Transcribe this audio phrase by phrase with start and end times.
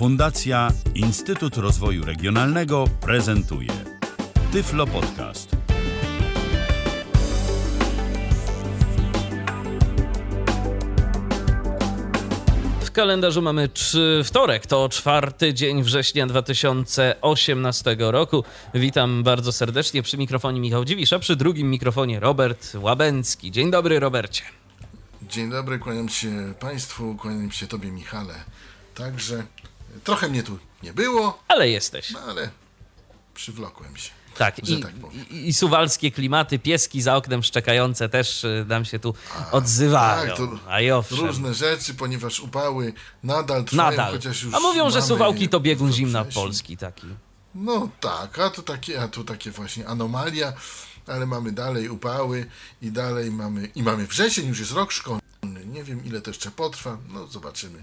[0.00, 3.68] Fundacja Instytut Rozwoju Regionalnego prezentuje
[4.52, 5.56] Tyflo Podcast.
[12.80, 18.44] W kalendarzu mamy trzy, wtorek, to czwarty dzień września 2018 roku.
[18.74, 23.50] Witam bardzo serdecznie przy mikrofonie Michał Dziwisz, a przy drugim mikrofonie Robert Łabęcki.
[23.50, 24.42] Dzień dobry, Robercie.
[25.22, 28.34] Dzień dobry, kłaniam się Państwu, kłaniam się Tobie, Michale.
[28.94, 29.44] Także
[30.04, 32.10] trochę mnie tu nie było, Ale jesteś.
[32.10, 32.50] no ale
[33.34, 34.10] przywlokłem się.
[34.36, 34.92] Tak, że i, tak
[35.30, 39.14] i, i suwalskie klimaty, pieski za oknem szczekające też y, nam się tu
[39.52, 40.36] odzywają.
[40.36, 41.18] tak, A i owszem.
[41.18, 44.12] Różne rzeczy, ponieważ upały nadal trwają, Nadal.
[44.12, 46.24] chociaż już A mówią, że Suwałki to biegun zimna.
[46.24, 47.06] Polski taki.
[47.54, 50.52] No tak, a tu takie, a tu takie właśnie anomalia,
[51.06, 52.46] ale mamy dalej upały
[52.82, 55.20] i dalej mamy, i mamy wrzesień, już jest rok szkolny,
[55.66, 57.82] nie wiem ile to jeszcze potrwa, no zobaczymy.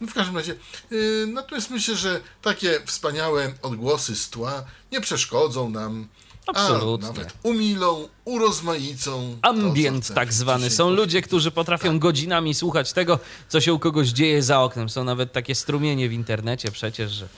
[0.00, 0.54] No w każdym razie,
[0.90, 6.08] yy, natomiast myślę, że takie wspaniałe odgłosy z tła nie przeszkodzą nam,
[6.46, 7.08] Absolutnie.
[7.08, 9.38] a nawet umilą, urozmaicą.
[9.42, 10.70] Ambient tak zwany.
[10.70, 13.18] Są ludzie, którzy potrafią godzinami słuchać tego,
[13.48, 14.88] co się u kogoś dzieje za oknem.
[14.88, 17.28] Są nawet takie strumienie w internecie przecież, że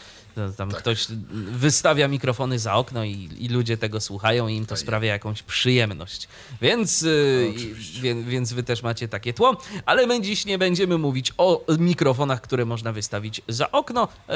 [0.57, 0.81] tam Tak.
[0.81, 1.07] ktoś
[1.53, 6.29] wystawia mikrofony za okno i, i ludzie tego słuchają i im to sprawia jakąś przyjemność.
[6.63, 9.57] Więc, yy, No, wie, więc wy też macie takie tło.
[9.87, 14.09] Ale my dziś nie będziemy mówić o mikrofonach, które można wystawić za okno.
[14.29, 14.35] Yy,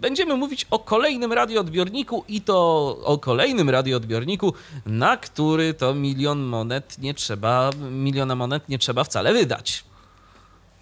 [0.00, 2.56] Będziemy mówić o kolejnym radioodbiorniku i to
[3.04, 4.54] o kolejnym radioodbiorniku,
[4.86, 9.84] na który to milion monet nie trzeba, miliona monet nie trzeba wcale wydać.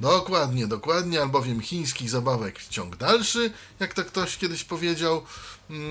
[0.00, 5.22] Dokładnie, dokładnie, albowiem chińskich zabawek ciąg dalszy, jak to ktoś kiedyś powiedział.
[5.70, 5.84] Mm,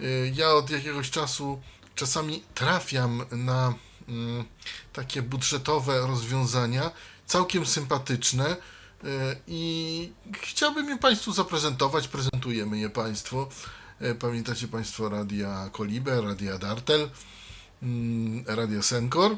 [0.00, 1.60] y, Ja od jakiegoś czasu
[1.94, 3.74] czasami trafiam na
[4.08, 4.44] mm,
[4.92, 6.90] takie budżetowe rozwiązania,
[7.26, 8.56] całkiem sympatyczne
[9.04, 9.06] y,
[9.46, 12.08] i chciałbym je Państwu zaprezentować.
[12.08, 13.46] Prezentujemy je Państwu.
[14.02, 17.10] Y, Pamiętacie Państwo Radia Koliber, Radia Dartel,
[17.82, 19.36] mm, Radia Senkor.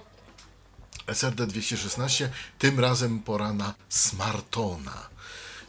[1.15, 5.09] SRD 216, tym razem pora na Smartona.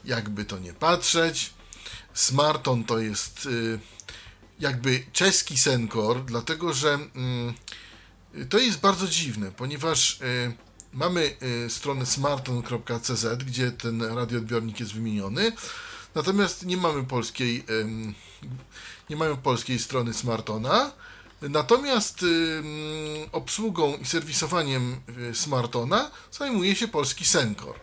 [0.05, 1.53] Jakby to nie patrzeć,
[2.13, 3.79] Smarton to jest y,
[4.59, 7.53] jakby czeski Senkor, dlatego że mm,
[8.49, 10.53] to jest bardzo dziwne, ponieważ y,
[10.93, 15.51] mamy y, stronę smarton.cz, gdzie ten radioodbiornik jest wymieniony,
[16.15, 17.65] natomiast nie mamy polskiej,
[19.09, 20.91] nie mamy polskiej strony Smartona.
[21.41, 22.25] Natomiast
[23.31, 25.01] obsługą i serwisowaniem
[25.31, 27.75] y, Smartona zajmuje się polski Senkor.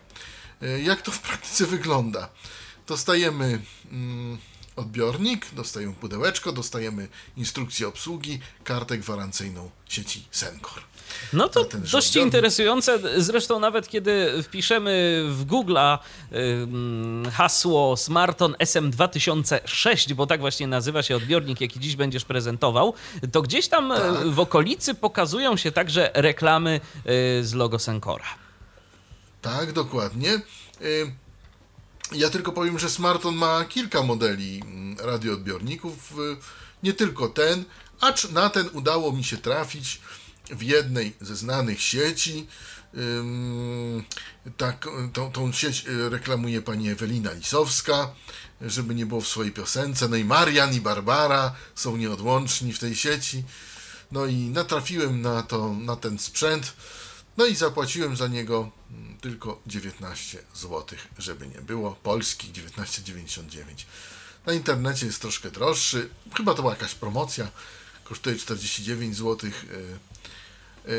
[0.63, 2.29] Y, Jak to w praktyce wygląda?
[2.87, 3.59] Dostajemy
[4.77, 7.07] odbiornik, dostajemy pudełeczko, dostajemy
[7.37, 10.83] instrukcję obsługi, kartę gwarancyjną sieci Senkor.
[11.33, 12.25] No to dość żądany.
[12.25, 12.99] interesujące.
[13.21, 15.97] Zresztą nawet kiedy wpiszemy w Google'a
[16.33, 22.93] ym, hasło Smarton SM2006, bo tak właśnie nazywa się odbiornik, jaki dziś będziesz prezentował,
[23.31, 24.27] to gdzieś tam e, Tak.
[24.27, 26.79] w okolicy pokazują się także reklamy
[27.39, 28.25] y, z logo Senkora.
[29.41, 30.41] Tak, dokładnie.
[30.81, 31.11] Y,
[32.11, 36.37] Ja tylko powiem, że Smarton ma kilka modeli mm, radioodbiorników, y,
[36.83, 37.65] nie tylko ten,
[38.01, 40.01] acz na ten udało mi się trafić
[40.49, 42.47] w jednej ze znanych sieci.
[44.57, 48.09] Tak, tą, tą sieć y, reklamuje pani Ewelina Lisowska,
[48.61, 50.07] żeby nie było w swojej piosence.
[50.07, 53.43] No i Marian i Barbara są nieodłączni w tej sieci.
[54.11, 56.73] No i natrafiłem na, to, na ten sprzęt.
[57.37, 60.85] No i zapłaciłem za niego mm, tylko 19 zł,
[61.17, 61.91] żeby nie było.
[61.95, 63.41] Polski 19,99.
[64.45, 66.09] Na internecie jest troszkę droższy.
[66.35, 67.47] Chyba to była jakaś promocja.
[68.03, 69.49] Kosztuje 49 zł.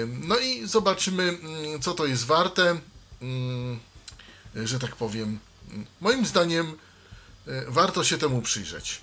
[0.06, 2.80] No i zobaczymy, mm, co to jest warte.
[3.22, 3.78] Mm,
[4.54, 5.38] Że tak powiem,
[6.00, 6.66] moim zdaniem
[7.48, 9.00] y, warto się temu przyjrzeć.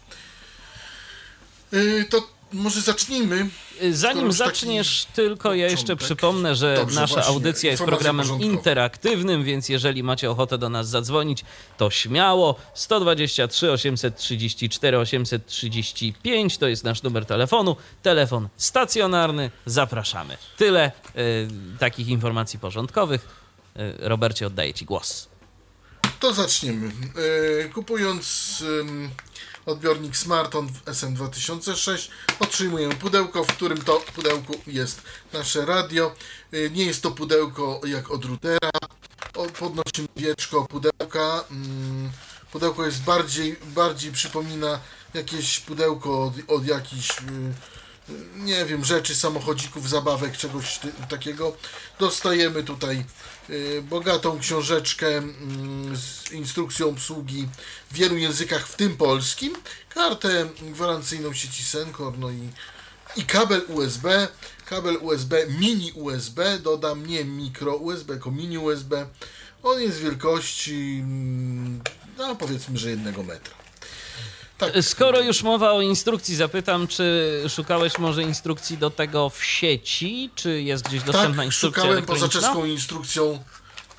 [1.74, 3.50] Y, To może zacznijmy.
[3.84, 6.06] Y, Zanim zaczniesz, tylko ja jeszcze początek.
[6.06, 8.54] przypomnę, że Dobrze, nasza właśnie, audycja jest programem porządkowe.
[8.54, 11.46] interaktywnym, więc jeżeli macie ochotę do nas zadzwonić,
[11.78, 12.56] to śmiało.
[12.74, 17.76] 123 834 835 to jest nasz numer telefonu.
[18.02, 19.52] Telefon stacjonarny.
[19.66, 20.38] Zapraszamy.
[20.58, 21.48] Tyle y,
[21.80, 23.28] takich informacji porządkowych.
[23.78, 25.28] Y, Robercie, oddaję Ci głos.
[26.20, 26.92] To zaczniemy.
[27.66, 28.64] E, Kupując
[29.66, 32.10] odbiornik Smarton w SM2006
[32.40, 35.02] otrzymujemy pudełko, w którym to pudełku jest
[35.34, 36.16] nasze radio.
[36.52, 38.70] E, Nie jest to pudełko jak od routera.
[39.60, 41.44] Podnosimy wieczko pudełka.
[41.52, 42.12] Mm,
[42.52, 44.80] Pudełko jest bardziej, bardziej przypomina
[45.14, 47.24] jakieś pudełko od, od jakichś y,
[48.36, 50.80] nie wiem, rzeczy, samochodzików, zabawek, czegoś
[51.10, 51.58] takiego.
[52.00, 53.06] Dostajemy tutaj
[53.50, 55.24] y, bogatą książeczkę y,
[55.98, 57.48] z instrukcją obsługi
[57.92, 59.56] w wielu językach, w tym polskim,
[59.90, 62.50] kartę gwarancyjną sieci Sencor, no i,
[63.16, 64.28] i kabel USB,
[64.66, 69.08] kabel USB, mini USB, dodam nie mikro USB, tylko mini USB.
[69.64, 71.82] On jest wielkości, mm,
[72.18, 73.65] no powiedzmy, że jednego metra.
[74.58, 74.74] Tak.
[74.82, 80.62] Skoro już mowa o instrukcji, zapytam, czy szukałeś może instrukcji do tego w sieci, czy
[80.62, 83.44] jest gdzieś dostępna tak, instrukcja szukałem poza czeską instrukcją,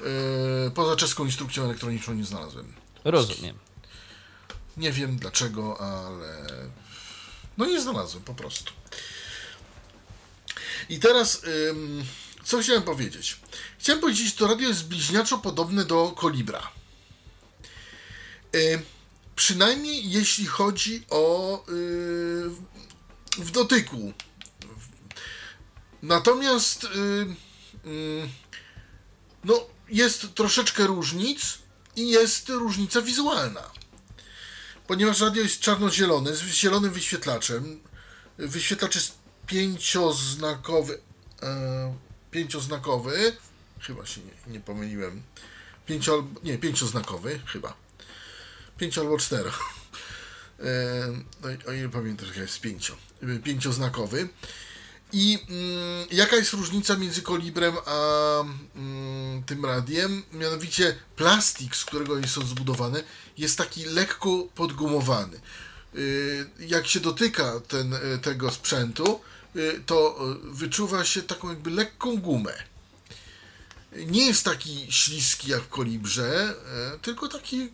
[0.00, 2.74] yy, poza czeską instrukcją elektroniczną nie znalazłem.
[3.04, 3.58] Rozumiem.
[4.76, 6.46] Nie wiem dlaczego, ale
[7.58, 8.72] no nie znalazłem po prostu.
[10.88, 11.74] I teraz, yy,
[12.44, 13.36] co chciałem powiedzieć?
[13.78, 16.70] Chciałem powiedzieć, że to radio jest bliźniaczo podobne do Kolibra.
[18.52, 18.82] Yy,
[19.36, 22.50] Przynajmniej jeśli chodzi o yy,
[23.38, 24.12] w dotyku.
[26.02, 27.36] Natomiast yy,
[27.92, 28.28] yy,
[29.44, 31.58] no, jest troszeczkę różnic
[31.96, 33.70] i jest różnica wizualna.
[34.86, 37.80] Ponieważ radio jest czarno-zielone z zielonym wyświetlaczem.
[38.38, 39.12] Wyświetlacz jest
[39.46, 41.00] pięcioznakowy.
[41.42, 41.94] E,
[42.30, 43.36] pięcioznakowy.
[43.80, 45.22] Chyba się nie, nie pomyliłem.
[45.86, 47.85] Pięcio, nie, pięcioznakowy, chyba
[48.78, 49.50] pięcio albo cztero.
[50.60, 52.96] E, o ile pamiętam, że jest pięcio.
[53.44, 54.28] Pięcioznakowy.
[55.12, 58.40] I mm, jaka jest różnica między kolibrem a
[58.76, 60.22] mm, tym radiem?
[60.32, 63.02] Mianowicie plastik, z którego jest on zbudowany,
[63.38, 65.40] jest taki lekko podgumowany.
[65.94, 69.20] Y, jak się dotyka ten, tego sprzętu,
[69.86, 72.52] to wyczuwa się taką jakby lekką gumę.
[74.06, 76.54] Nie jest taki śliski jak w kolibrze,
[77.02, 77.68] tylko taki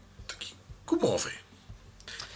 [0.96, 1.30] gumowy.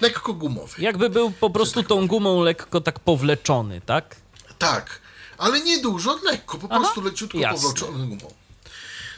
[0.00, 0.82] Lekko gumowy.
[0.82, 4.16] Jakby był po prostu tak tą gumą lekko tak powleczony, tak?
[4.58, 5.00] Tak,
[5.38, 7.62] ale nie dużo, lekko, po Aha, prostu leciutko jasne.
[7.68, 8.34] powleczony gumą.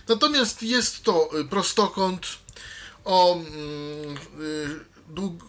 [0.08, 2.26] Natomiast jest to y, prostokąt
[3.04, 3.46] o mm,
[4.40, 5.44] y, dług,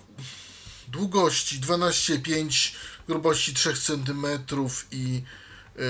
[0.87, 2.75] długości 12,5,
[3.07, 4.25] grubości 3 cm
[4.91, 5.23] i
[5.75, 5.83] yy,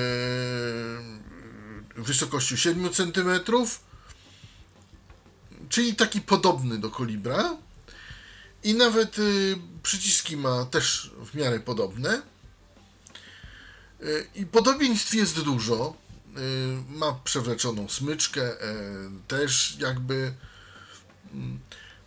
[2.03, 3.39] wysokości 7 cm,
[5.69, 7.57] czyli taki podobny do kolibra.
[8.63, 12.21] I nawet y, przyciski ma też w miarę podobne.
[14.01, 15.93] Y, I podobieństw jest dużo.
[16.37, 18.57] Y, ma przewleczoną smyczkę, y,
[19.27, 20.33] też jakby.
[21.33, 21.59] Mm.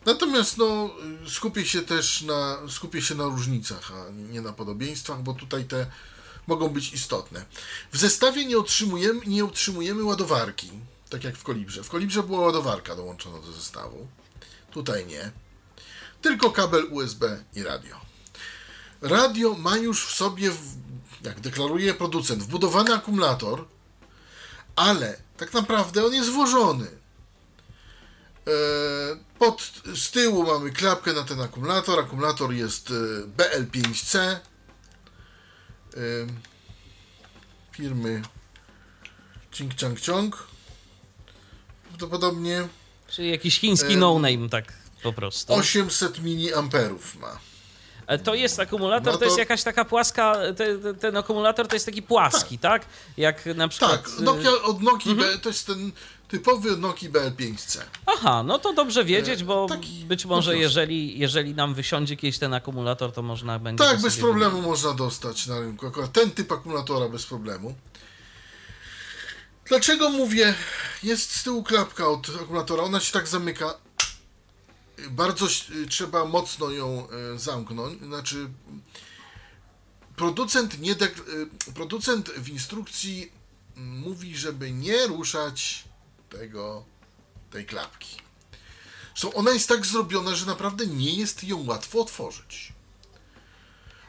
[0.07, 0.91] Natomiast no,
[1.29, 5.87] skupię się też na, skupię się na różnicach, a nie na podobieństwach, bo tutaj te
[6.47, 7.45] mogą być istotne.
[7.93, 10.71] W zestawie nie otrzymujemy, nie otrzymujemy ładowarki,
[11.11, 11.83] tak jak w Kolibrze.
[11.83, 14.07] W Kolibrze była ładowarka dołączona do zestawu.
[14.71, 15.33] Tutaj nie
[16.23, 18.01] tylko kabel USB i radio.
[19.03, 20.51] Radio ma już w sobie,
[21.23, 23.65] jak deklaruje producent, wbudowany akumulator,
[24.77, 26.87] ale tak naprawdę on jest włożony.
[28.47, 28.51] E,
[29.39, 32.01] pod, z tyłu mamy klapkę na ten akumulator.
[32.01, 32.95] Akumulator jest e,
[33.27, 34.39] BL5C e,
[37.73, 38.23] firmy
[39.51, 40.47] Ching Chang Chong.
[41.89, 42.69] Prawdopodobnie.
[43.09, 45.55] Czyli jakiś chiński no-name, tak po prostu.
[45.55, 47.39] 800 miliamperów ma.
[48.07, 49.19] E, to jest akumulator, to...
[49.19, 49.25] to...
[49.25, 52.85] jest jakaś taka płaska, te, ten akumulator to jest taki płaski, tak?
[52.85, 52.93] tak?
[53.17, 54.03] Jak na przykład...
[54.03, 55.41] Tak, Nokia, od Nokia mhm.
[55.41, 55.93] to jest ten
[56.29, 57.81] typowy Nokia BL5C.
[58.07, 62.39] Aha, no to dobrze wiedzieć, e, bo taki, być może jeżeli, jeżeli nam wysiądzie kiedyś
[62.39, 63.85] ten akumulator, to można będzie...
[63.85, 64.71] Tak, bez problemu wybrać.
[64.71, 65.87] można dostać na rynku.
[65.87, 67.75] Akurat ten typ akumulatora bez problemu.
[69.65, 70.55] Dlaczego mówię,
[71.03, 73.75] jest z tyłu klapka od akumulatora, ona się tak zamyka
[75.11, 75.47] bardzo
[75.89, 78.03] trzeba mocno ją e, zamknąć.
[78.03, 78.49] Znaczy,
[80.17, 80.97] producent, nie e,
[81.75, 83.33] producent w instrukcji
[83.77, 85.85] mówi, żeby nie ruszać
[86.29, 86.85] tego,
[87.51, 88.17] tej klapki.
[89.15, 92.73] Zresztą ona jest tak zrobiona, że naprawdę nie jest ją łatwo otworzyć.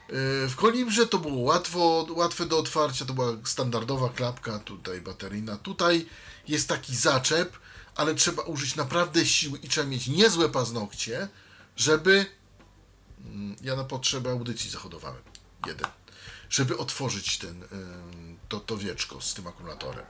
[0.09, 5.57] E, w Kolibrze to było łatwo, łatwe do otwarcia, to była standardowa klapka, tutaj bateryjna.
[5.57, 6.05] Tutaj
[6.47, 7.57] jest taki zaczep,
[7.95, 11.27] ale trzeba użyć naprawdę siły i trzeba mieć niezłe paznokcie,
[11.75, 12.25] żeby.
[13.25, 15.21] Mm, ja na potrzeby audycji zachodowałem.
[15.67, 15.87] Jeden.
[16.49, 17.63] Żeby otworzyć ten,
[18.49, 20.05] to, to wieczko z tym akumulatorem.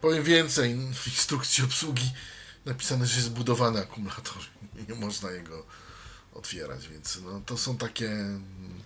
[0.00, 2.12] Powiem więcej, w instrukcji obsługi
[2.64, 4.42] napisane, że jest zbudowany akumulator.
[4.88, 5.66] Nie można jego
[6.34, 8.10] otwierać, więc no, to są takie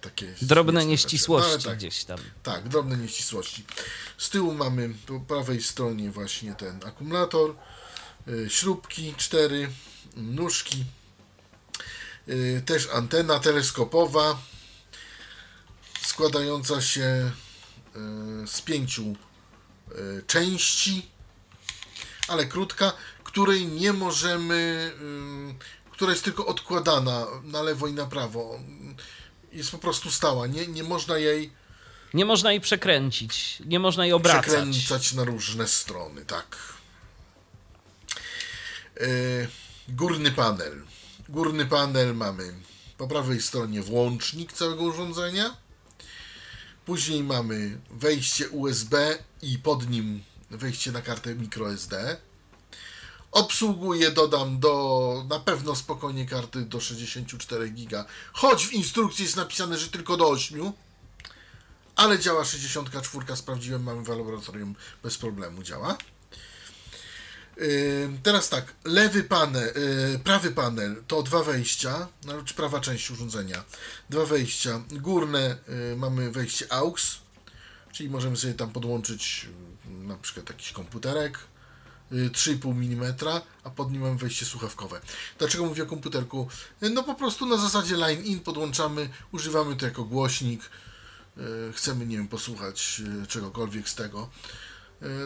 [0.01, 2.19] takie drobne nieścisłości tak, gdzieś tam.
[2.43, 3.65] Tak, drobne nieścisłości.
[4.19, 7.55] Z tyłu mamy po prawej stronie właśnie ten akumulator,
[8.27, 9.71] yy, śrubki, cztery
[10.17, 10.85] nóżki,
[12.27, 14.39] yy, też antena teleskopowa,
[16.03, 17.33] składająca się e,
[18.47, 19.17] z pięciu
[20.27, 21.07] części,
[22.29, 22.93] ale krótka,
[23.25, 24.93] której nie możemy,
[25.86, 28.61] y, która jest tylko odkładana na lewo i na prawo.
[29.53, 31.53] Jest po prostu stała, nie, nie można jej
[32.15, 34.43] Nie można jej przekręcić, nie można jej obracać.
[34.45, 36.57] przekręcać na różne strony, tak.
[39.01, 39.07] E,
[39.89, 40.83] Górny panel.
[41.29, 42.55] Górny panel mamy
[42.99, 45.57] po prawej stronie włącznik całego urządzenia.
[46.85, 52.17] Później mamy wejście USB i pod nim wejście na kartę microSD.
[53.37, 59.79] Obsługuje, dodam, do na pewno spokojnie karty do 64 GB, choć w instrukcji jest napisane,
[59.79, 60.73] że tylko do 8
[61.97, 65.99] ale działa 64, sprawdziłem, mamy w laboratorium, bez problemu działa.
[68.23, 69.73] Teraz tak, lewy panel,
[70.13, 73.65] yy, prawy panel to dwa wejścia, znaczy prawa część urządzenia.
[74.11, 74.83] Dwa wejścia.
[74.91, 77.17] Górne yy, mamy wejście AUX,
[77.93, 79.49] czyli możemy sobie tam podłączyć
[79.89, 81.39] yy, na przykład jakiś komputerek
[82.13, 83.15] 3,5 mm,
[83.65, 85.01] a pod nim mamy wejście słuchawkowe.
[85.39, 86.49] Dlaczego mówię o komputerku?
[86.81, 90.71] Yy, No po prostu na zasadzie line in podłączamy, używamy to jako głośnik,
[91.37, 94.31] yy, chcemy, nie wiem, posłuchać czegokolwiek z tego.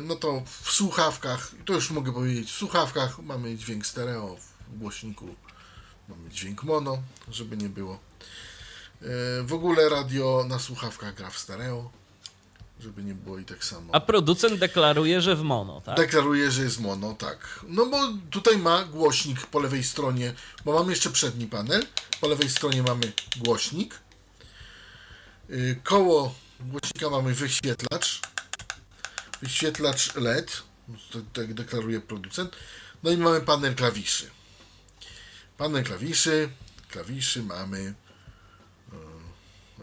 [0.02, 4.36] No to w słuchawkach, to już mogę powiedzieć, w słuchawkach mamy dźwięk stereo,
[4.68, 5.34] w głośniku
[6.08, 8.00] mamy dźwięk mono, żeby nie było.
[9.42, 11.90] W ogóle radio na słuchawkach gra w stereo,
[12.80, 13.94] żeby nie było i tak samo.
[13.94, 15.96] A producent deklaruje, że w mono, tak?
[15.96, 17.60] Deklaruje, że jest mono, tak.
[17.68, 17.98] No bo
[18.30, 20.34] tutaj ma głośnik po lewej stronie,
[20.64, 21.86] bo mamy jeszcze przedni panel.
[22.20, 24.00] Po lewej stronie mamy głośnik.
[25.48, 28.20] Yy, Koło głośnika mamy wyświetlacz.
[29.42, 30.62] Wyświetlacz LED,
[31.12, 32.56] tak- tak deklaruje producent.
[33.02, 34.30] No i mamy panel klawiszy.
[35.56, 36.50] Panel klawiszy,
[36.88, 37.94] klawiszy mamy,
[38.92, 38.98] yy,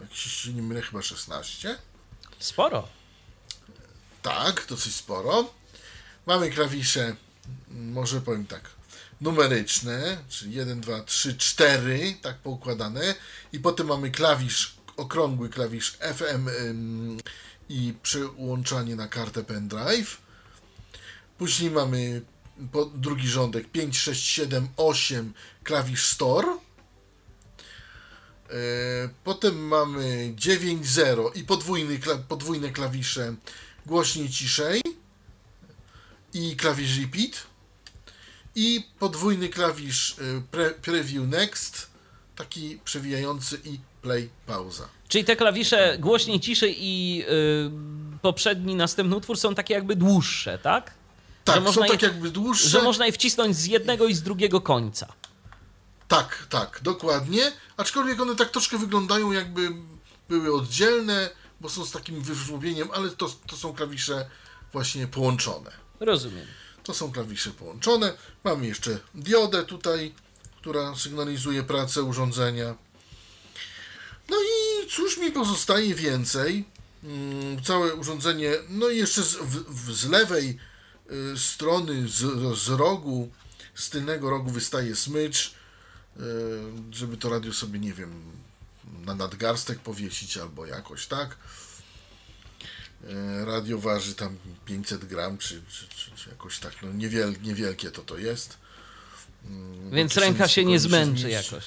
[0.02, 1.78] jak się nie mylę, chyba 16.
[2.38, 2.88] Sporo.
[4.22, 5.54] Tak, dosyć sporo.
[6.26, 7.16] Mamy klawisze,
[7.70, 8.70] może powiem tak,
[9.20, 13.14] numeryczne, czyli 1, 2, 3, 4, tak poukładane.
[13.52, 17.20] I potem mamy klawisz, okrągły klawisz FM ym,
[17.68, 20.18] i przełączanie na kartę pendrive.
[21.38, 22.22] Później mamy
[22.72, 25.32] po, drugi rządek 5, 6, 7, 8,
[25.64, 26.58] klawisz store.
[28.50, 33.34] E, Potem mamy 9.0 i podwójny, podwójne klawisze
[33.86, 34.80] głośniej, ciszej
[36.34, 37.46] i klawisz repeat
[38.54, 41.86] i podwójny klawisz y, pre, preview next
[42.36, 44.88] taki przewijający i play pauza.
[45.08, 47.26] Czyli te klawisze głośniej, ciszej i yy,
[48.22, 50.94] poprzedni, następny utwór są takie jakby dłuższe, tak?
[51.44, 52.68] Tak, Że są tak je- jakby dłuższe.
[52.68, 55.12] Że można je wcisnąć z jednego i z drugiego końca.
[56.08, 57.52] Tak, tak, dokładnie.
[57.76, 59.70] Aczkolwiek one tak troszkę wyglądają jakby
[60.28, 64.30] były oddzielne, bo są z takim wyżłobieniem, ale to, to są klawisze
[64.72, 65.70] właśnie połączone.
[66.00, 66.46] Rozumiem.
[66.84, 68.12] To są klawisze połączone.
[68.44, 70.14] Mamy jeszcze diodę tutaj,
[70.60, 72.74] która sygnalizuje pracę urządzenia.
[74.30, 76.64] No i cóż mi pozostaje więcej?
[77.04, 80.58] Mm, Całe urządzenie, no i jeszcze z, w, z lewej
[81.34, 83.30] y, strony, z, z rogu,
[83.74, 85.57] z tylnego rogu wystaje smycz,
[86.90, 88.22] żeby to radio sobie, nie wiem,
[89.06, 91.36] na nadgarstek powiesić albo jakoś tak.
[93.08, 97.90] E, Radio waży tam 500 gram, czy, czy, czy, czy jakoś tak, no niewiel, niewielkie
[97.90, 98.56] to to jest.
[99.44, 101.50] Mm, Więc ręka się nie zmęczy zmieści.
[101.50, 101.64] jakoś.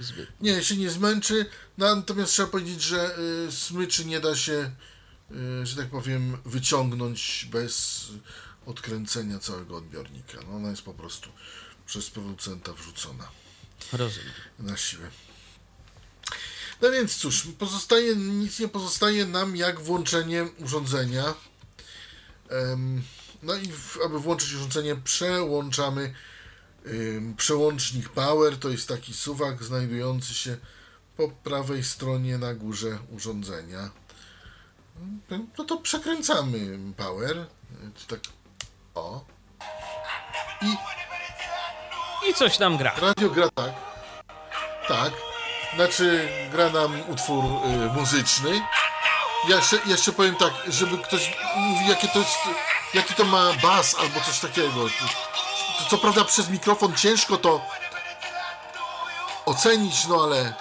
[0.00, 0.28] Zbyt.
[0.40, 1.46] Nie, się nie zmęczy,
[1.78, 3.18] no, natomiast trzeba powiedzieć, że
[3.48, 4.70] y, smyczy nie da się,
[5.62, 8.06] y, że tak powiem, wyciągnąć bez
[8.66, 10.38] odkręcenia całego odbiornika.
[10.48, 11.30] No, ona jest po prostu
[11.86, 13.41] przez producenta wrzucona
[13.92, 14.32] Rozumiem.
[14.58, 15.10] na siłę.
[16.82, 21.34] No więc cóż, pozostaje, nic nie pozostaje nam jak włączenie urządzenia.
[23.42, 23.72] No i
[24.04, 26.14] aby włączyć urządzenie, przełączamy
[27.36, 28.58] przełącznik Power.
[28.58, 30.56] To jest taki suwak znajdujący się
[31.16, 33.90] po prawej stronie na górze urządzenia.
[35.58, 37.46] No to przekręcamy Power.
[38.08, 38.20] Tak,
[38.94, 39.24] o.
[40.62, 40.76] I
[42.28, 42.92] I coś nam gra.
[42.96, 43.72] Radio gra tak.
[44.88, 45.12] Tak.
[45.74, 48.62] Znaczy, gra nam utwór y, muzyczny.
[49.48, 52.38] Ja jeszcze, jeszcze powiem tak, żeby ktoś mówił, jakie to jest,
[52.94, 54.88] jaki to ma bas albo coś takiego.
[55.78, 57.60] To, co prawda przez mikrofon ciężko to
[59.46, 60.54] ocenić, no ale.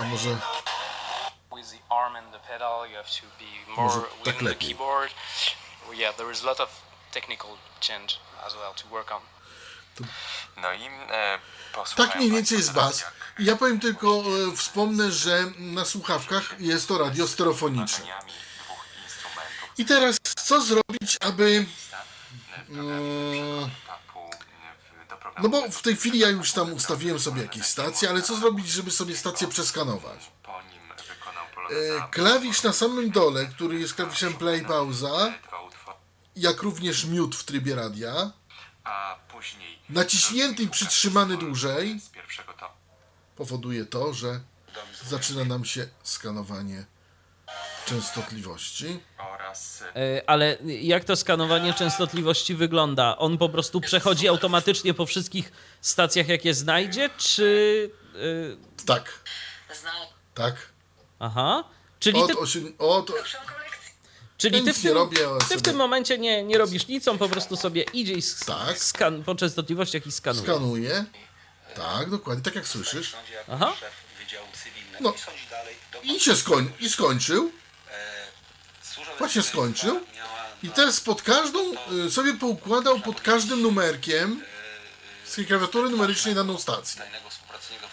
[0.00, 0.36] A może.
[3.76, 4.76] Może tak lepiej.
[5.94, 6.68] Yeah, there is a lot of
[7.12, 8.18] technical change
[10.56, 11.38] No i e,
[11.96, 13.04] Tak mniej więcej jest bas.
[13.38, 14.22] Ja powiem tylko,
[14.52, 18.04] e, wspomnę, że na słuchawkach jest to radio stereofoniczne.
[19.78, 21.66] I teraz co zrobić, aby...
[25.20, 28.36] programu No bo w tej chwili ja już tam ustawiłem sobie jakieś stacje, ale co
[28.36, 30.30] zrobić, żeby sobie stację przeskanować?
[31.70, 35.32] E, Klawisz na samym dole, który jest klawiszem play, pauza,
[36.36, 38.30] jak również mute w trybie radia,
[38.84, 42.70] a później naciśnięty i przytrzymany dłużej, z pierwszego to
[43.36, 44.40] powoduje to, że
[45.04, 46.84] zaczyna nam się skanowanie
[47.86, 49.00] częstotliwości.
[49.18, 53.18] oraz e, Ale jak to skanowanie częstotliwości wygląda?
[53.18, 57.90] On po prostu przechodzi automatycznie po wszystkich stacjach, jakie znajdzie, czy.
[58.80, 59.20] e, Tak,
[60.34, 60.54] tak.
[61.18, 61.64] Aha.
[62.00, 63.10] Czyli ty, Od, osiem, od,
[64.38, 64.94] czyli ty, w, tym,
[65.48, 68.44] ty w tym momencie nie, nie robisz nic, on po prostu sobie idzie i sk-
[68.44, 68.78] Tak.
[68.78, 70.42] skan, po częstotliwościach i skanuje.
[70.44, 71.04] skanuję.
[71.74, 73.14] Tak, dokładnie, tak jak słyszysz.
[73.48, 73.72] Aha.
[75.00, 75.14] No.
[76.02, 77.52] i się skoń, i skończył.
[79.18, 80.00] Właśnie skończył.
[80.62, 81.58] I teraz pod każdą,
[82.06, 84.42] y, sobie poukładał pod każdym numerkiem
[85.24, 87.02] z tej klawiatury numerycznej daną stację.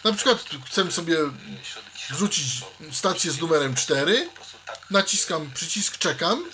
[0.03, 1.17] Na przykład chcę sobie
[2.09, 2.61] wrzucić
[2.91, 6.45] stację z numerem 4, po prostu tak naciskam przycisk, czekam,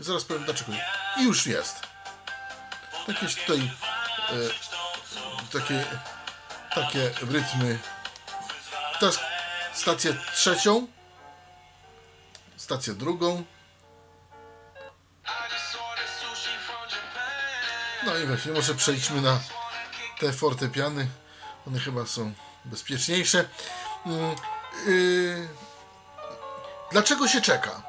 [0.00, 0.72] zaraz powiem dlaczego.
[1.20, 1.76] I już jest.
[3.08, 3.70] Jakieś tutaj
[4.30, 4.34] e,
[5.52, 5.84] takie,
[6.74, 7.78] takie rytmy.
[9.00, 9.18] Teraz
[9.74, 10.86] stację trzecią,
[12.56, 13.44] stację drugą.
[18.06, 19.40] No i właśnie, może przejdźmy na
[20.18, 21.08] te fortepiany.
[21.66, 22.32] One chyba są
[22.64, 23.48] bezpieczniejsze.
[24.86, 25.48] Yy,
[26.92, 27.82] dlaczego się czeka?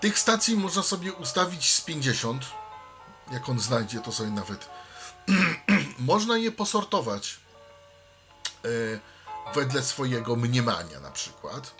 [0.00, 2.44] Tych stacji można sobie ustawić z 50.
[3.32, 4.68] Jak on znajdzie, to sobie nawet.
[5.98, 7.40] można je posortować
[8.64, 9.00] yy,
[9.54, 11.74] wedle swojego mniemania, na przykład.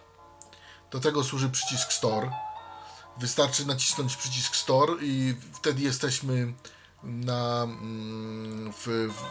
[0.90, 2.30] Do tego służy przycisk Store.
[3.16, 6.52] Wystarczy nacisnąć przycisk Store i wtedy jesteśmy
[7.02, 9.22] na mm, w, w,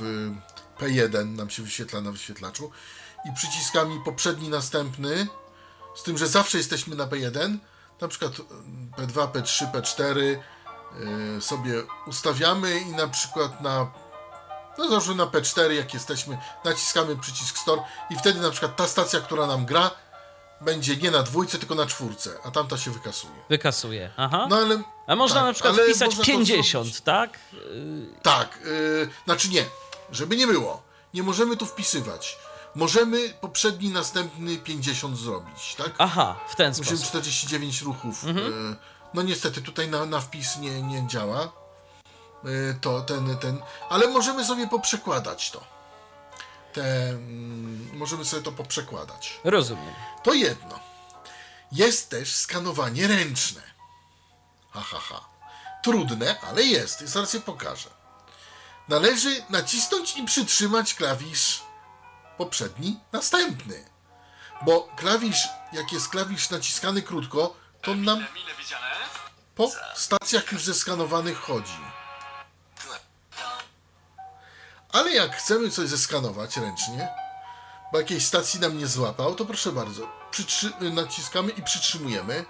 [0.00, 0.30] w
[0.78, 2.70] P1 nam się wyświetla na wyświetlaczu
[3.24, 5.26] i przyciskami poprzedni, następny
[5.96, 7.56] z tym, że zawsze jesteśmy na P1
[8.00, 11.72] na przykład mm, P2, P3, P4 yy, sobie
[12.06, 13.92] ustawiamy i na przykład na
[14.78, 19.20] no zawsze na P4 jak jesteśmy naciskamy przycisk Store i wtedy na przykład ta stacja,
[19.20, 19.90] która nam gra
[20.60, 23.32] będzie nie na dwójce, tylko na czwórce, a tamta się wykasuje.
[23.48, 24.10] Wykasuje.
[24.16, 24.46] Aha.
[24.50, 27.00] No ale A można tak, na przykład wpisać można to 50, zrobić.
[27.00, 27.38] tak?
[28.22, 29.64] Tak, yy, znaczy nie,
[30.12, 30.82] żeby nie było.
[31.14, 32.38] Nie możemy tu wpisywać.
[32.74, 35.92] Możemy poprzedni, następny 50 zrobić, tak?
[35.98, 37.06] Aha, w ten Musimy sposób.
[37.08, 38.24] 49 ruchów.
[38.24, 38.76] yy,
[39.14, 41.52] No niestety tutaj na, na wpis nie, nie działa.
[42.44, 43.62] Yy, to ten, ten.
[43.88, 45.64] Ale możemy sobie poprzekładać to.
[46.72, 49.40] Te, mm, możemy sobie to poprzekładać.
[49.44, 49.94] Rozumiem.
[50.22, 50.80] To jedno.
[51.72, 53.62] Jest też skanowanie ręczne.
[54.70, 55.20] Ha, ha, ha.
[55.82, 57.00] Trudne, ale jest.
[57.00, 57.88] Zaraz je pokażę.
[58.88, 61.62] Należy nacisnąć i przytrzymać klawisz
[62.38, 63.84] poprzedni, następny.
[64.62, 68.26] Bo klawisz, jak jest klawisz naciskany krótko, to on nam
[69.54, 71.80] po stacjach już zeskanowanych chodzi.
[74.92, 77.08] Ale jak chcemy coś zeskanować ręcznie,
[77.92, 82.44] bo jakiejś stacji nam nie złapał, to proszę bardzo, przytrzy- naciskamy i przytrzymujemy.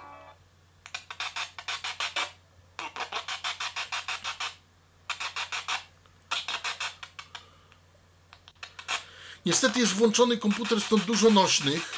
[9.47, 11.93] Niestety jest włączony komputer, stąd dużo nośnych.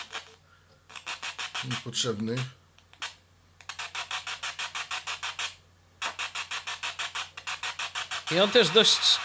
[1.65, 2.41] Niepotrzebnych.
[8.31, 9.19] I on też dość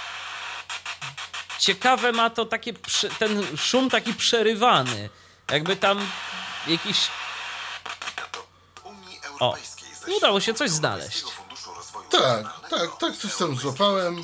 [1.60, 2.74] ciekawe ma to takie,
[3.20, 5.10] ten szum taki przerywany.
[5.52, 6.12] Jakby tam
[6.68, 6.98] jakiś...
[9.40, 9.56] O,
[10.18, 11.24] udało się coś znaleźć.
[12.10, 14.24] Tak, tak, tak, coś tam złapałem.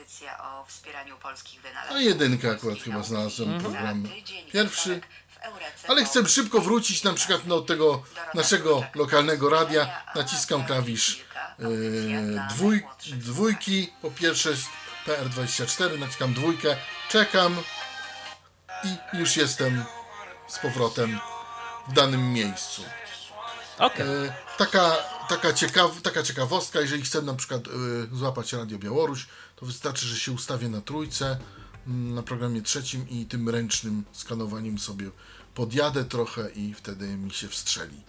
[0.00, 2.02] Audycja o wspieraniu polskich A wynalazków.
[2.02, 4.08] jedynkę akurat chyba znalazłem Za program
[4.52, 5.00] pierwszy.
[5.88, 8.02] Ale chcę szybko wrócić na przykład do tego
[8.34, 10.02] naszego lokalnego radia.
[10.14, 11.24] Naciskam klawisz
[11.58, 11.68] yy,
[12.50, 12.82] dwój,
[13.12, 13.92] dwójki.
[14.02, 14.66] Po pierwsze jest
[15.06, 16.76] PR24, naciskam dwójkę,
[17.08, 17.56] czekam
[18.84, 19.84] i już jestem
[20.48, 21.20] z powrotem
[21.88, 22.82] w danym miejscu.
[23.78, 24.06] Okej.
[24.06, 24.96] E, taka,
[25.28, 29.26] taka, ciekaw, taka ciekawostka, jeżeli chcę na przykład e, złapać Radio Białoruś,
[29.60, 31.38] to wystarczy, że się ustawię na trójce,
[31.86, 35.10] mm, na programie trzecim i tym ręcznym skanowaniem sobie
[35.54, 38.02] podjadę trochę i wtedy mi się wstrzeli.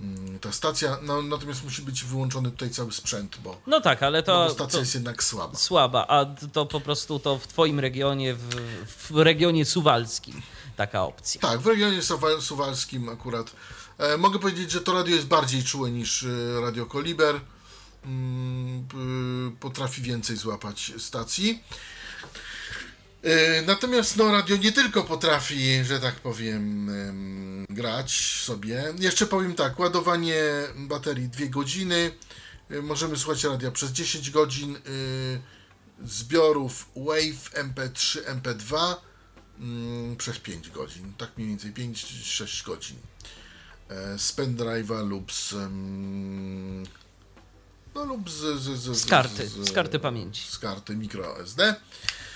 [0.00, 4.18] mm, ta stacja, no, natomiast musi być wyłączony tutaj cały sprzęt, bo, No tak, ale
[4.18, 5.58] no, to, bo stacja to jest jednak słaba.
[5.58, 8.48] słaba, a to po prostu to w twoim regionie, w,
[8.86, 10.42] w regionie suwalskim
[10.76, 11.40] taka opcja.
[11.40, 13.52] Tak, w regionie suwa- suwalskim akurat.
[13.98, 17.40] E, mogę powiedzieć, że to radio jest bardziej czułe niż e, Radio Koliber.
[18.04, 21.62] Mm, p- potrafi więcej złapać stacji.
[23.22, 28.94] E, natomiast no, radio nie tylko potrafi, że tak powiem, em, grać sobie.
[28.98, 30.42] Jeszcze powiem tak, ładowanie
[30.76, 32.10] baterii 2 godziny.
[32.70, 34.76] E, możemy słuchać radia przez 10 godzin.
[34.76, 34.80] e,
[36.06, 38.96] zbiorów Wave MP3, MP2
[39.60, 42.96] mm, przez 5 godzin, tak mniej więcej 5-6 godzin.
[43.88, 45.54] E, z pendrive'a lub z.
[47.94, 50.42] no lub z, z, z, Z karty, z karty pamięci.
[50.50, 51.74] Z karty microSD.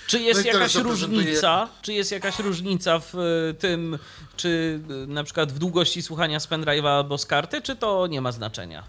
[0.07, 3.99] Czy jest No i teraz jakaś różnica, czy jest jakaś różnica w y, tym,
[4.37, 8.21] czy y, na przykład w długości słuchania z pendrive'a albo z karty, czy to nie
[8.21, 8.85] ma znaczenia?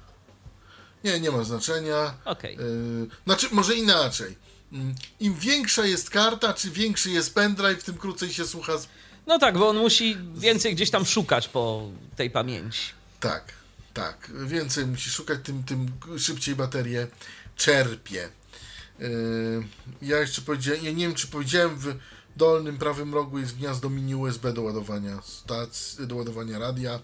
[1.03, 2.13] Nie, nie ma znaczenia.
[2.25, 2.57] Okej.
[2.59, 4.35] Y, znaczy, może inaczej.
[4.71, 8.77] Mm, Im większa jest karta, czy większy jest pendrive, tym krócej się słucha.
[8.77, 8.87] Z...
[9.27, 12.81] No tak, bo on musi więcej gdzieś tam szukać po tej pamięci.
[13.19, 13.53] Tak,
[13.95, 14.31] tak.
[14.45, 17.07] Więcej musi szukać, tym, tym szybciej baterię
[17.55, 18.29] czerpie.
[18.99, 19.07] Yy,
[20.01, 21.95] ja jeszcze powiedziałem, ja nie wiem, czy powiedziałem, w
[22.35, 26.99] dolnym prawym rogu jest gniazdo mini USB do ładowania stacji, do ładowania radia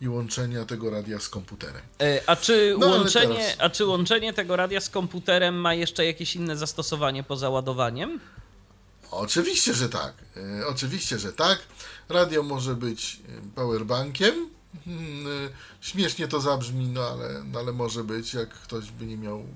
[0.00, 1.82] i łączenia tego radia z komputerem.
[2.02, 6.04] E, A czy, No, łączenie, teraz- a czy łączenie tego radia z komputerem ma jeszcze
[6.04, 8.20] jakieś inne zastosowanie poza ładowaniem?
[9.10, 10.14] Oczywiście, że tak.
[10.60, 11.58] E, oczywiście, że tak.
[12.08, 14.49] Radio może być e, powerbankiem.
[14.86, 19.16] Mm, e, Śmiesznie to zabrzmi, no ale, no ale może być, jak ktoś by nie
[19.16, 19.46] miał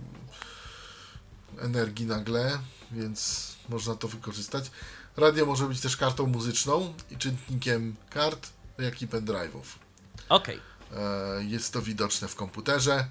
[1.59, 2.59] energii nagle,
[2.93, 4.71] więc można to wykorzystać.
[5.17, 9.63] Radio może być też kartą muzyczną i czytnikiem kart, jak i pendrive'ów.
[10.29, 10.61] Okej.
[10.97, 13.07] E, Jest to widoczne w komputerze.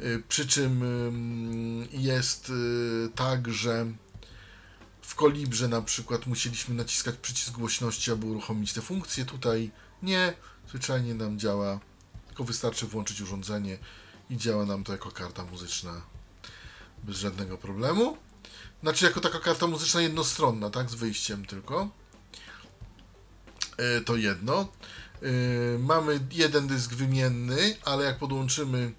[0.00, 3.86] Y, Przy czym ym, jest y, tak, że
[5.02, 9.24] w kolibrze na przykład musieliśmy naciskać przycisk głośności, aby uruchomić te funkcje.
[9.24, 9.70] Tutaj
[10.02, 10.34] nie,
[10.68, 11.80] zwyczajnie nam działa,
[12.26, 13.78] tylko wystarczy włączyć urządzenie
[14.30, 16.02] i działa nam to jako karta muzyczna
[17.04, 18.16] bez żadnego problemu.
[18.82, 21.88] Znaczy jako taka karta muzyczna jednostronna, tak, z wyjściem tylko.
[23.76, 24.68] E, To jedno.
[25.22, 28.92] Yy, mamy jeden dysk wymienny, ale jak podłączymy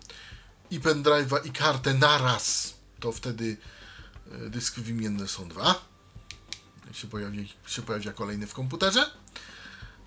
[0.72, 3.58] i pendrive'a i kartę naraz, to wtedy
[4.32, 5.86] yy, dyski wymienne są dwa.
[6.92, 9.12] Się pojawi, się pojawia kolejny w komputerze.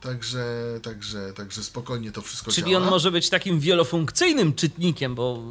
[0.01, 0.45] Także,
[0.83, 2.85] także, także spokojnie to wszystko Czyli działa.
[2.85, 5.43] on może być takim wielofunkcyjnym czytnikiem, bo,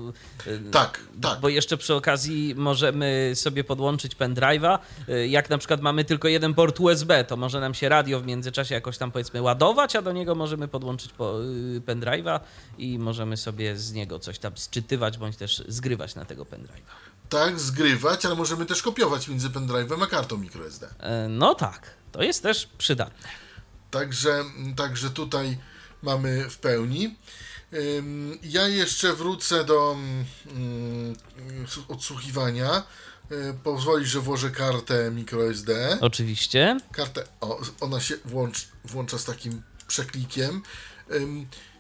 [0.48, 1.40] y, Tak, tak.
[1.40, 4.80] bo jeszcze przy okazji możemy sobie podłączyć pendrive'a.
[5.10, 8.26] Y, Jak na przykład mamy tylko jeden port USB, to może nam się radio w
[8.26, 12.40] międzyczasie jakoś tam powiedzmy ładować, a do niego możemy podłączyć po, y, pendrive'a
[12.78, 16.92] i możemy sobie z niego coś tam sczytywać, bądź też zgrywać na tego pendrive'a.
[17.30, 20.88] Tak, zgrywać, ale możemy też kopiować między pendrive'em a kartą microSD.
[21.00, 23.28] E, No tak, to jest też przydatne.
[23.91, 24.43] Także,
[24.76, 25.58] także tutaj
[26.02, 27.15] mamy w pełni.
[28.43, 29.97] Ja jeszcze wrócę do
[30.47, 31.15] mm,
[31.88, 32.84] odsłuchiwania.
[33.32, 35.97] Y, Pozwolisz, że włożę kartę microSD.
[36.02, 36.80] Oczywiście.
[36.91, 40.62] Kartę, o, ona się włącz, włącza z takim przeklikiem.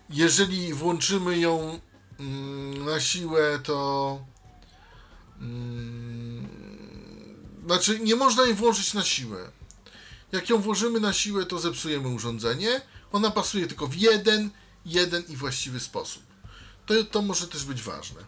[0.09, 1.79] Jeżeli włączymy ją
[2.19, 4.19] mm, na siłę, to.
[5.41, 6.47] mm,
[7.65, 9.51] Znaczy, nie można jej włączyć na siłę.
[10.31, 12.81] Jak ją włożymy na siłę, to zepsujemy urządzenie.
[13.11, 14.49] Ona pasuje tylko w jeden,
[14.85, 16.23] jeden i właściwy sposób.
[16.85, 18.21] To, to może też być ważne.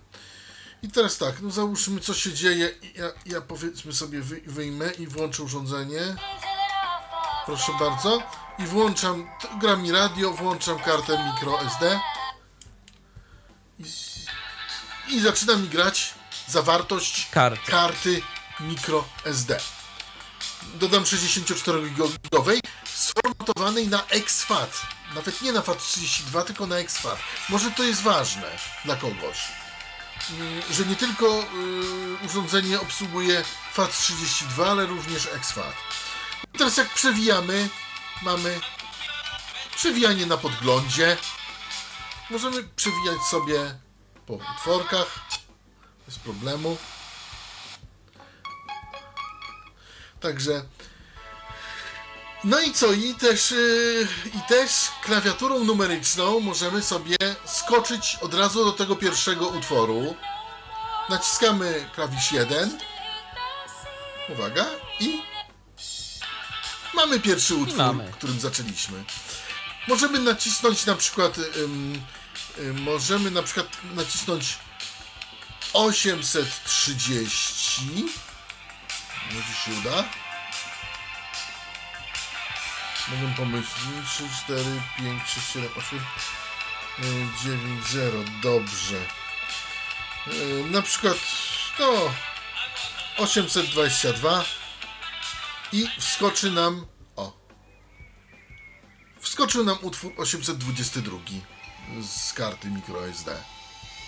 [0.83, 2.71] I teraz tak, no załóżmy, co się dzieje.
[2.95, 6.15] Ja, ja powiedzmy sobie wy, wyjmę i włączę urządzenie.
[7.45, 8.23] Proszę bardzo.
[8.59, 9.27] I włączam,
[9.59, 11.99] gra mi radio, włączam kartę microSD.
[13.79, 13.83] I,
[15.15, 16.13] I zaczyna mi grać
[16.47, 17.71] zawartość Karty.
[17.71, 18.21] karty
[18.59, 19.59] microSD.
[20.75, 22.59] Dodam 64-gigowej,
[22.93, 24.81] sformatowanej na exFAT.
[25.15, 27.19] Nawet nie na FAT32, tylko na exFAT.
[27.49, 29.37] Może to jest ważne dla kogoś,
[30.29, 33.43] mm, że nie tylko y, urządzenie obsługuje
[33.75, 35.73] FAT32, ale również exFAT.
[36.57, 37.69] Teraz jak przewijamy,
[38.21, 38.59] mamy
[39.75, 41.17] przewijanie na podglądzie.
[42.29, 43.75] Możemy przewijać sobie
[44.25, 45.19] po utworkach
[46.05, 46.77] bez problemu.
[50.19, 50.63] Także.
[52.43, 52.93] No i co?
[52.93, 54.71] I też, yy, I też
[55.03, 60.15] klawiaturą numeryczną możemy sobie skoczyć od razu do tego pierwszego utworu.
[61.09, 62.77] Naciskamy klawisz 1.
[64.29, 64.65] Uwaga.
[64.99, 65.21] I
[66.93, 68.11] mamy pierwszy utwór, mamy.
[68.11, 69.03] którym zaczęliśmy.
[69.87, 71.43] Możemy nacisnąć na przykład y,
[72.73, 74.57] możemy na przykład nacisnąć
[75.73, 78.05] 830.
[79.33, 80.03] Może się uda?
[83.09, 83.75] Mogę pomyśleć.
[84.07, 84.63] 3, 4,
[84.97, 85.99] 5, 6, 7, 8,
[87.43, 88.23] 9, 0.
[88.41, 88.95] Dobrze.
[90.27, 91.17] Y, Na przykład,
[91.79, 92.13] no,
[93.17, 94.45] 822
[95.71, 97.33] i wskoczy nam, o,
[99.19, 101.17] wskoczył nam utwór 822
[102.01, 103.43] z karty microSD.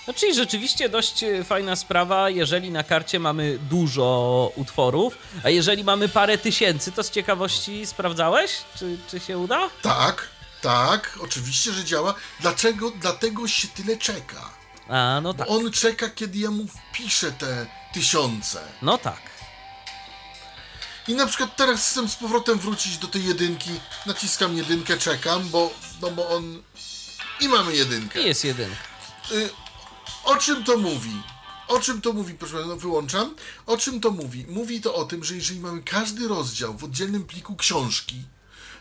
[0.08, 5.84] No, czyli rzeczywiście dość e, fajna sprawa, jeżeli na karcie mamy dużo utworów, a jeżeli
[5.84, 9.70] mamy parę tysięcy, to z ciekawości sprawdzałeś, czy, czy się uda?
[9.82, 10.28] Tak,
[10.62, 12.14] tak, oczywiście, że działa.
[12.40, 12.92] Dlaczego?
[12.92, 14.50] Dlatego się tyle czeka.
[14.90, 15.48] A, no tak.
[15.50, 18.62] On czeka, kiedy ja mu wpiszę te tysiące.
[18.82, 19.22] No tak.
[21.08, 23.70] I na przykład teraz chcę z powrotem wrócić do tej jedynki.
[24.06, 26.64] Naciskam jedynkę, czekam, bo, no bo on...
[27.40, 28.22] I mamy jedynkę.
[28.22, 28.76] I jest jedynka.
[29.32, 29.50] Y,
[30.24, 31.22] o czym to mówi?
[31.68, 32.34] O czym to mówi?
[32.34, 33.36] Proszę no wyłączam.
[33.66, 34.46] O czym to mówi?
[34.50, 38.16] Mówi to o tym, że jeżeli mamy każdy rozdział w oddzielnym pliku książki,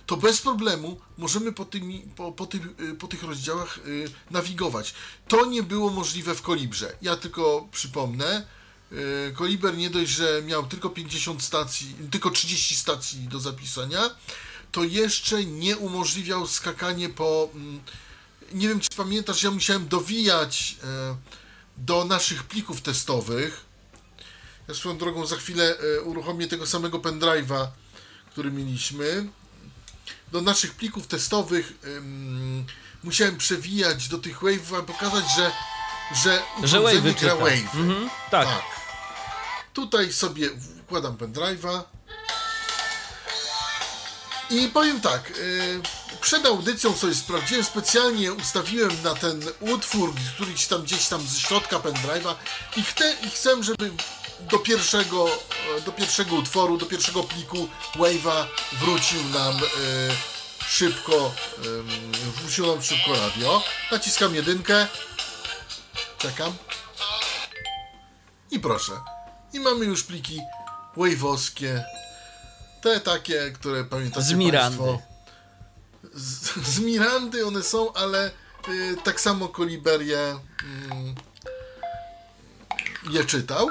[0.07, 2.49] to bez problemu możemy po, tymi, po, po,
[2.81, 4.95] y, po tych rozdziałach y, nawigować.
[5.29, 6.97] To nie było możliwe w Kolibrze.
[7.03, 8.47] Ja tylko przypomnę,
[8.93, 14.11] y, Koliber nie dość, że miał tylko 50 stacji, tylko 30 stacji do zapisania,
[14.73, 17.49] to jeszcze nie umożliwiał skakanie po...
[17.55, 17.81] Mm,
[18.53, 21.17] nie wiem, czy pamiętasz, ja musiałem dowijać e,
[21.77, 23.65] do naszych plików testowych.
[24.69, 27.67] Ja swoją drogą za chwilę e, uruchomię tego samego pendrive'a,
[28.31, 29.29] który mieliśmy.
[30.33, 31.73] Do naszych plików testowych
[33.03, 35.53] musiałem przewijać do tych wave'ów, aby pokazać, że
[36.25, 37.75] że Że wave'y gra wave'y.
[37.75, 38.49] Mhm, tak.
[38.49, 38.65] tak.
[39.73, 40.51] Tutaj sobie
[40.83, 41.83] wkładam pendrive'a.
[44.51, 45.83] I powiem tak, yy,
[46.21, 51.79] przed audycją sobie sprawdziłem, specjalnie ustawiłem na ten utwór, który tam gdzieś tam ze środka
[51.79, 52.35] pendrive'a
[52.77, 53.91] i, chcę, i chcę, żeby
[54.41, 55.29] do pierwszego,
[55.79, 60.15] e, do pierwszego utworu, do pierwszego pliku Wave'a wrócił nam yy,
[60.69, 61.33] szybko,
[62.41, 63.63] wrócił nam szybko radio.
[63.91, 64.87] Naciskam jedynkę,
[66.19, 66.53] czekam
[68.51, 68.93] i proszę.
[69.53, 70.41] I mamy już pliki
[70.97, 71.83] wave'owskie,
[72.83, 74.79] te takie, które pamiętacie Z Mirandy.
[74.79, 75.03] Państwo.
[76.15, 78.31] Z, z Mirandy one są, ale
[78.69, 81.15] y, tak samo Koliberia mm,
[83.11, 83.71] je czytał.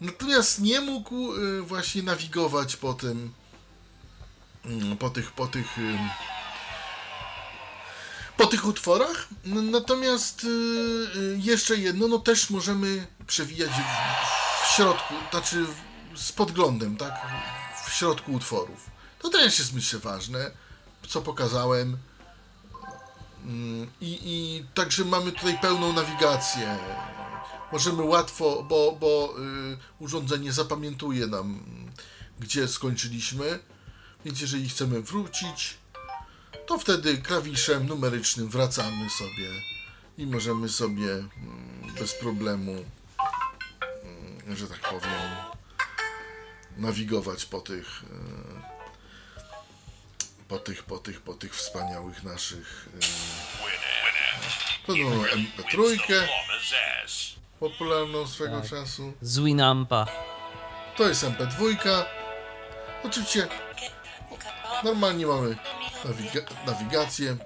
[0.00, 3.32] Natomiast nie mógł y, właśnie nawigować po tym,
[4.64, 5.98] mm, po tych, po tych, ym,
[8.36, 9.28] po tych utworach.
[9.44, 16.32] Natomiast y, y, jeszcze jedno, no też możemy przewijać w, w środku, znaczy w- z
[16.32, 17.12] podglądem, tak?
[17.90, 18.90] W środku utworów.
[19.18, 20.50] To też jest myślę ważne,
[21.08, 21.96] co pokazałem.
[23.44, 26.78] Mm, I, I także mamy tutaj pełną nawigację.
[27.72, 29.34] Możemy łatwo, bo, bo
[29.72, 31.60] y, urządzenie zapamiętuje nam,
[32.40, 33.58] gdzie skończyliśmy.
[34.24, 35.78] Więc jeżeli chcemy wrócić,
[36.66, 39.48] to wtedy klawiszem numerycznym wracamy sobie
[40.18, 41.28] i możemy sobie mm,
[41.98, 42.84] bez problemu,
[44.44, 45.59] mm, że tak powiem,
[46.76, 48.62] nawigować po tych, e,
[50.48, 52.88] po tych, po tych, po tych wspaniałych naszych.
[54.86, 55.96] To było MP3,
[57.60, 59.12] popularną swego czasu.
[59.22, 60.06] Z Winampa.
[60.96, 62.04] To jest MP2.
[63.04, 63.48] Oczywiście
[64.84, 65.56] normalnie mamy
[66.04, 67.36] nawiga- nawigację.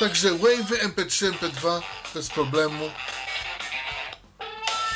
[0.00, 1.82] Także Wave MP3, MP2
[2.14, 2.90] bez problemu.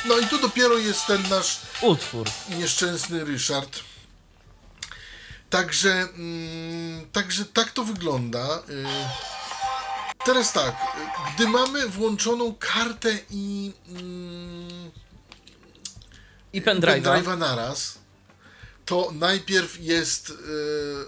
[0.05, 2.27] No i tu dopiero jest ten nasz Utwór.
[2.49, 3.79] nieszczęsny Ryszard.
[5.49, 8.59] Także, mm, także tak to wygląda.
[8.69, 8.85] Y,
[10.25, 10.75] Teraz tak,
[11.35, 14.91] gdy mamy włączoną kartę i mm,
[16.53, 17.01] I pendrive'a.
[17.01, 17.97] pendrive'a naraz,
[18.85, 20.35] to najpierw jest y,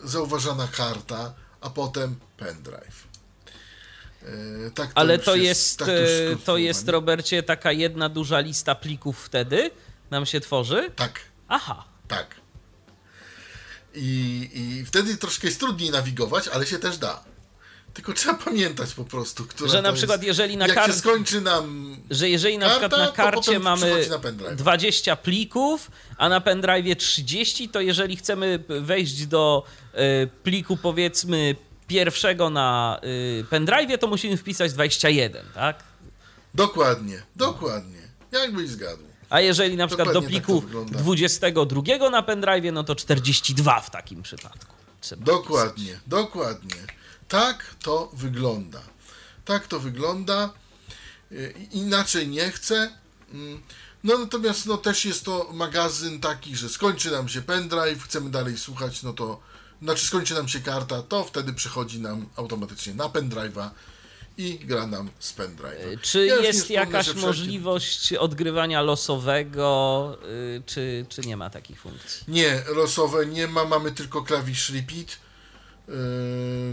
[0.04, 3.11] zauważana karta, a potem pendrive.
[4.24, 6.62] Y, tak Ale już to jest, tak już e, to skonstruowane.
[6.64, 9.72] jest, Robercie, taka jedna duża lista plików wtedy
[10.12, 10.92] nam się tworzy?
[10.96, 11.20] Tak.
[11.48, 11.86] Aha.
[12.08, 12.36] Tak.
[13.94, 17.24] I, I wtedy troszkę jest trudniej nawigować, ale się też da.
[17.94, 20.88] Tylko trzeba pamiętać po prostu, która Że to na przykład jest, jeżeli na jak kar-
[20.88, 21.96] się skończy nam...
[22.10, 24.56] Że jeżeli na Karta, przykład na to karcie mamy na pendrive.
[24.56, 31.56] 20 plików, a na pendrive 30, to jeżeli chcemy wejść do e, pliku powiedzmy
[31.92, 33.00] pierwszego na
[33.42, 35.84] e, pendrive, to musimy wpisać 21, tak?
[36.54, 38.02] Dokładnie, dokładnie.
[38.32, 39.04] Jakbyś zgadł.
[39.30, 41.00] A jeżeli na przykład do Dokładnie tak to pliku wygląda.
[41.00, 44.76] 22 na pendrive, no to 42 w takim przypadku.
[45.02, 46.76] Trzeba Dokładnie, dokładnie.
[47.28, 48.82] Tak to wygląda.
[49.46, 50.50] Tak to wygląda.
[51.32, 52.92] Y, Inaczej nie chcę.
[53.34, 53.62] Mm,
[54.04, 58.58] No natomiast no, też jest to magazyn taki, że skończy nam się pendrive, chcemy dalej
[58.58, 59.40] słuchać, no to
[59.82, 63.70] znaczy skończy nam się karta, to wtedy przychodzi nam automatycznie na pendrive'a
[64.38, 66.00] i gra nam z pendrive'a.
[66.02, 70.18] Czy Ja jest jakaś możliwość odgrywania losowego,
[70.58, 72.24] y, czy, czy nie ma takich funkcji?
[72.28, 75.18] Nie, losowe nie ma, mamy tylko klawisz repeat,
[75.88, 75.96] yy,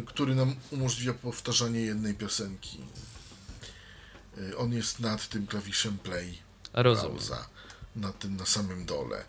[0.06, 2.80] który nam umożliwia powtarzanie jednej piosenki.
[4.36, 6.38] Yy, on jest nad tym klawiszem play,
[6.72, 7.16] Rozumiem.
[7.16, 7.46] pauza,
[7.96, 9.24] na tym na samym dole.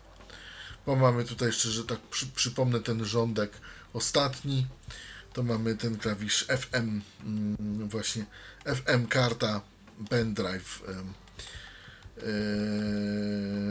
[0.86, 3.52] Bo mamy tutaj jeszcze, że tak przy, przypomnę ten rządek
[3.92, 4.66] ostatni,
[5.32, 8.24] to mamy ten klawisz FM, mm, właśnie
[8.64, 9.60] FM karta,
[10.08, 11.00] pendrive, e,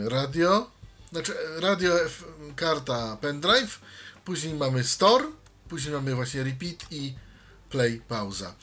[0.09, 0.71] radio,
[1.11, 1.93] znaczy radio,
[2.55, 3.79] karta, pendrive,
[4.25, 5.25] później mamy store,
[5.69, 7.15] później mamy właśnie repeat i
[7.69, 8.53] play, pauza.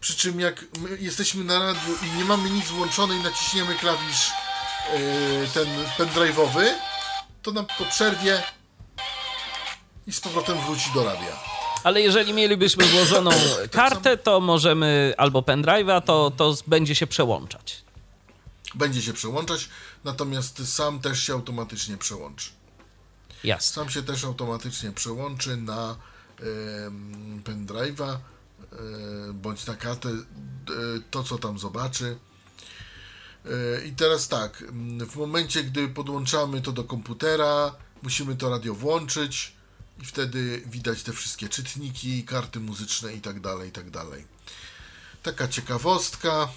[0.00, 4.30] Przy czym jak my jesteśmy na radiu i nie mamy nic włączone i naciśniemy klawisz
[4.92, 4.98] e,
[5.54, 6.66] ten pendrive'owy,
[7.46, 8.42] to nam tylko przerwie
[10.06, 11.36] i z powrotem wróci do radia.
[11.84, 13.30] Ale jeżeli mielibyśmy włożoną
[13.70, 17.84] kartę, to możemy albo pendrive'a, to, to będzie się przełączać.
[18.74, 19.68] Będzie się przełączać,
[20.04, 22.50] natomiast sam też się automatycznie przełączy.
[23.44, 23.74] Jasne.
[23.74, 25.96] Sam się też automatycznie przełączy na
[26.40, 28.18] em, pendrive'a e,
[29.32, 30.14] bądź na kartę e,
[31.10, 32.18] to, co tam zobaczy.
[33.86, 34.64] I teraz tak,
[35.10, 39.52] w momencie, gdy podłączamy to do komputera, musimy to radio włączyć
[40.02, 44.24] i wtedy widać te wszystkie czytniki, karty muzyczne i tak dalej, i tak dalej.
[45.22, 46.48] Taka ciekawostka.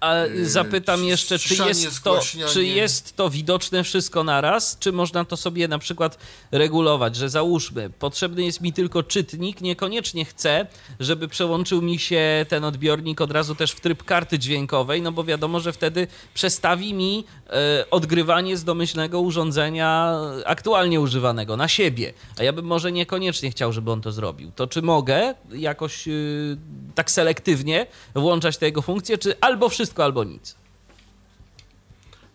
[0.00, 2.20] A Yy, zapytam jeszcze, czy jest, to,
[2.52, 6.18] czy jest to widoczne wszystko naraz, czy można to sobie na przykład
[6.52, 10.66] regulować, że załóżmy, potrzebny jest mi tylko czytnik, niekoniecznie chcę,
[11.00, 15.24] żeby przełączył mi się ten odbiornik od razu też w tryb karty dźwiękowej, no bo
[15.24, 22.42] wiadomo, że wtedy przestawi mi e, odgrywanie z domyślnego urządzenia aktualnie używanego na siebie, a
[22.42, 24.50] ja bym może niekoniecznie chciał, żeby on to zrobił.
[24.56, 26.56] To czy mogę jakoś y,
[26.94, 30.56] tak selektywnie włączać te jego funkcje, czy albo wszystko, albo nic?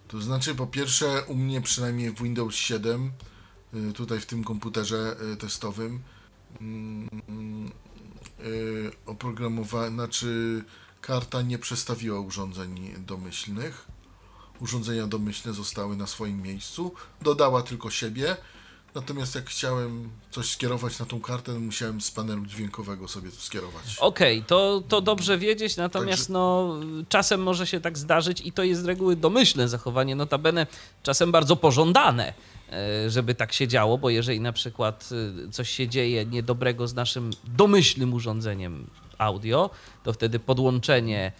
[0.07, 3.11] To znaczy, po pierwsze, u mnie przynajmniej w Windows 7,
[3.73, 6.01] y, tutaj w tym komputerze y, testowym,
[8.39, 10.63] y, oprogramowa- znaczy
[11.01, 13.87] karta nie przestawiła urządzeń domyślnych.
[14.59, 18.37] Urządzenia domyślne zostały na swoim miejscu, dodała tylko siebie.
[18.95, 23.97] Natomiast jak chciałem coś skierować na tą kartę, musiałem z panelu dźwiękowego sobie to skierować.
[23.99, 26.75] Okej, to, to dobrze wiedzieć, natomiast Także- no,
[27.10, 30.67] czasem może się tak zdarzyć i to jest z reguły domyślne zachowanie, notabene
[31.04, 32.34] czasem bardzo pożądane,
[32.69, 35.10] e, żeby tak się działo, bo jeżeli na przykład
[35.47, 39.69] e, coś się dzieje niedobrego z naszym domyślnym urządzeniem audio,
[40.04, 41.32] to wtedy podłączenie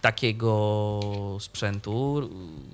[0.00, 1.00] takiego
[1.40, 2.30] sprzętu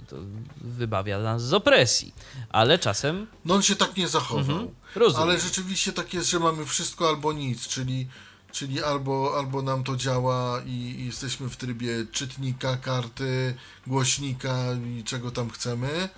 [0.09, 0.16] to
[0.61, 2.14] wybawia nas z opresji,
[2.48, 4.72] ale czasem No on się tak nie zachował.
[4.94, 5.29] rozumiem.
[5.29, 8.07] Ale rzeczywiście tak jest, że mamy wszystko albo nic, czyli,
[8.52, 13.55] czyli albo, albo nam to działa i, i jesteśmy w trybie czytnika, karty,
[13.87, 14.64] głośnika
[14.98, 16.09] i czego tam chcemy.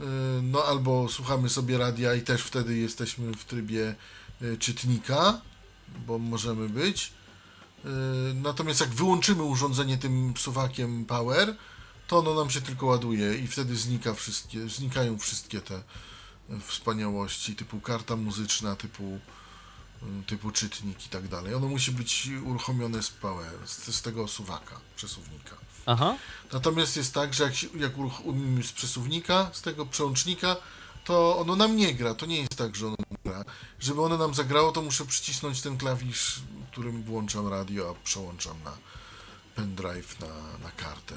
[0.00, 0.06] Yy,
[0.42, 3.94] No albo słuchamy sobie radia i też wtedy jesteśmy w trybie
[4.58, 5.40] czytnika,
[6.06, 7.12] bo możemy być.
[7.84, 7.90] Yy,
[8.34, 11.56] Natomiast jak wyłączymy urządzenie tym suwakiem power,
[12.06, 15.82] to ono nam się tylko ładuje i wtedy znika wszystkie, znikają wszystkie te
[16.66, 19.18] wspaniałości typu karta muzyczna, typu,
[20.02, 21.54] y, typu czytnik i tak dalej.
[21.54, 25.56] Ono musi być uruchomione z power, z, z tego suwaka, przesuwnika.
[25.86, 26.16] Aha.
[26.52, 30.56] Natomiast jest tak, że jak, jak uruchomimy z przesuwnika, z tego przełącznika,
[31.04, 32.14] to ono nam nie gra.
[32.14, 33.44] To nie jest tak, że ono gra.
[33.80, 38.76] Żeby ono nam zagrało, to muszę przycisnąć ten klawisz, którym włączam radio, a przełączam na
[39.54, 40.26] pendrive, na,
[40.62, 41.14] na kartę.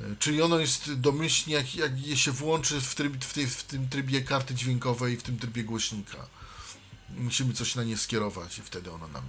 [0.00, 3.62] E, Czyli ono jest domyślnie, jak, jak je się włączy w, tryb, w, tej, w
[3.62, 6.26] tym trybie karty dźwiękowej, w tym trybie głośnika.
[7.10, 9.24] Musimy coś na nie skierować i wtedy ono nam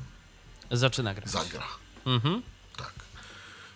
[0.71, 1.29] Zaczyna grać.
[1.29, 1.67] zagra.
[2.05, 2.41] Mhm.
[2.77, 2.93] Tak.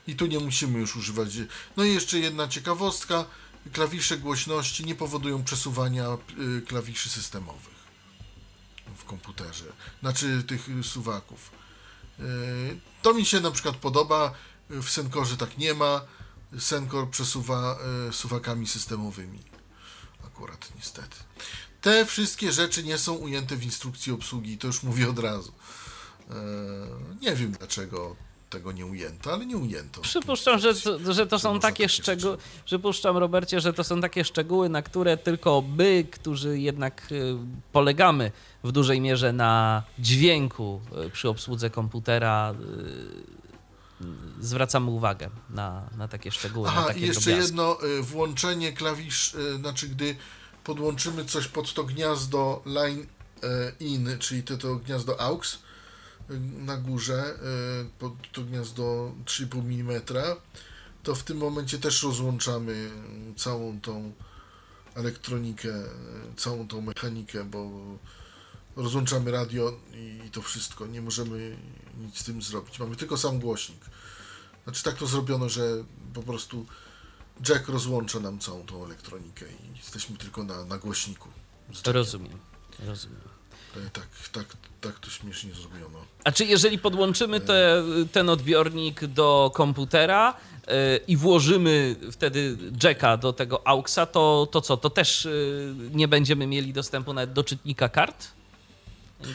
[0.08, 1.30] I tu nie musimy już używać.
[1.78, 3.26] No i jeszcze jedna ciekawostka.
[3.74, 6.08] Klawisze głośności nie powodują przesuwania
[6.58, 7.73] y, klawiszy systemowych
[8.98, 9.66] w komputerze.
[10.02, 11.52] Znaczy tych suwaków.
[12.20, 12.24] Y,
[13.02, 14.34] To mi się na przykład podoba.
[14.70, 16.02] W Senkorze tak nie ma.
[16.60, 17.78] Senkor przesuwa
[18.10, 19.40] y, suwakami systemowymi.
[20.26, 21.16] Akurat niestety.
[21.82, 25.54] Te wszystkie rzeczy nie są ujęte w instrukcji obsługi, to już mówię od razu.
[26.30, 26.34] E,
[27.22, 28.16] Nie wiem dlaczego
[28.54, 30.02] tego nie ujęto, ale nie ujęto.
[30.02, 32.38] Przypuszczam, że to, że to są takie takie szczegóły.
[32.66, 37.36] Przypuszczam, Robercie, że to są takie szczegóły, na które tylko my, którzy jednak y,
[37.72, 38.32] polegamy
[38.64, 42.54] w dużej mierze na dźwięku y, przy obsłudze komputera,
[44.02, 44.06] y,
[44.42, 46.68] zwracamy uwagę na, na takie szczegóły.
[46.68, 47.48] na Aha, takie i jeszcze drobiazgi.
[47.48, 50.16] jedno, włączenie klawisz, znaczy gdy
[50.64, 53.06] podłączymy coś pod to gniazdo line
[53.80, 55.60] in, czyli to, to gniazdo AUX
[56.66, 57.36] na górze,
[57.86, 60.02] y, pod to gniazdo 3,5 mm,
[61.04, 62.90] to w tym momencie też rozłączamy
[63.38, 64.14] całą tą
[64.96, 67.70] elektronikę, y, całą tą mechanikę, bo
[68.76, 69.80] rozłączamy radio
[70.26, 70.88] i to wszystko.
[70.88, 71.58] Nie możemy
[71.98, 72.80] nic z tym zrobić.
[72.80, 73.86] Mamy tylko sam głośnik.
[74.64, 76.66] Znaczy tak to zrobiono, że po prostu
[77.50, 81.30] jack rozłącza nam całą tą elektronikę i jesteśmy tylko na, na głośniku.
[81.86, 82.40] Rozumiem.
[82.80, 83.22] Rozumiem.
[83.78, 84.46] E, Tak, tak,
[84.82, 86.00] tak to śmiesznie zrobiono.
[86.24, 90.68] A czy jeżeli podłączymy te, ten odbiornik do komputera y,
[91.08, 94.78] i włożymy wtedy jacka do tego AUXa, to, to co?
[94.78, 98.28] To też y, nie będziemy mieli dostępu nawet do czytnika kart?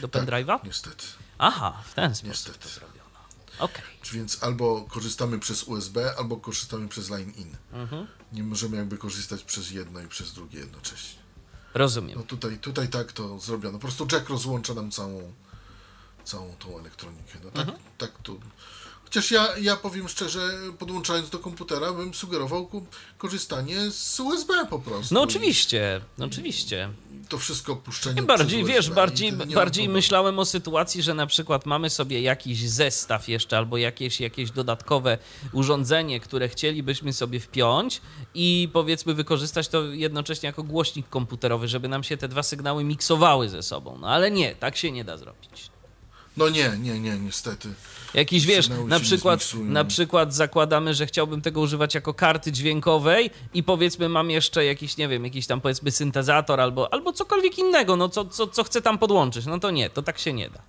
[0.01, 0.45] Do pendrive'a?
[0.47, 1.05] Tak, niestety.
[1.37, 2.59] Aha, w ten sposób Niestety.
[2.59, 2.99] to zrobiono.
[3.59, 3.83] Okej.
[4.13, 7.55] Więc albo korzystamy przez USB, albo korzystamy przez line in.
[7.73, 8.07] Mhm.
[8.33, 11.18] Nie możemy jakby korzystać przez jedno i przez drugie jednocześnie.
[11.73, 12.17] Rozumiem.
[12.17, 13.77] No tutaj, tutaj tak to zrobiono.
[13.77, 15.33] Po prostu jack rozłącza nam całą,
[16.23, 17.39] całą tą elektronikę.
[17.43, 17.77] No tak, Mhm.
[17.97, 18.35] tak to.
[19.03, 20.49] Chociaż ja, ja powiem szczerze,
[20.79, 22.69] podłączając do komputera, bym sugerował
[23.17, 25.13] korzystanie z USB po prostu.
[25.15, 26.89] No oczywiście, no oczywiście.
[27.29, 28.15] To wszystko puszczenie.
[28.15, 32.69] Tym bardziej, wiesz, USB bardziej, bardziej myślałem o sytuacji, że na przykład mamy sobie jakiś
[32.69, 35.17] zestaw jeszcze albo jakieś, jakieś dodatkowe
[35.53, 38.01] urządzenie, które chcielibyśmy sobie wpiąć
[38.33, 43.49] i powiedzmy wykorzystać to jednocześnie jako głośnik komputerowy, żeby nam się te dwa sygnały miksowały
[43.49, 43.97] ze sobą.
[43.97, 45.69] No ale nie, tak się nie da zrobić.
[46.39, 47.73] No nie, nie, nie, niestety.
[48.13, 53.63] Jakiś, wiesz, na przykład, na przykład zakładamy, że chciałbym tego używać jako karty dźwiękowej i
[53.63, 58.09] powiedzmy mam jeszcze jakiś, nie wiem, jakiś tam powiedzmy syntezator albo, albo cokolwiek innego, no
[58.09, 59.45] co, co, co chcę tam podłączyć.
[59.45, 60.61] No to nie, to tak się nie da.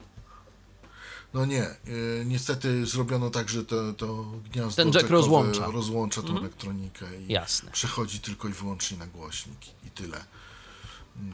[1.34, 5.66] No nie, y, niestety zrobiono tak, że to, to gniazdo Ten jack rozłącza.
[5.66, 7.70] rozłącza tą elektronikę i Jasne.
[7.70, 10.24] przechodzi tylko i wyłącznie na głośnik i tyle.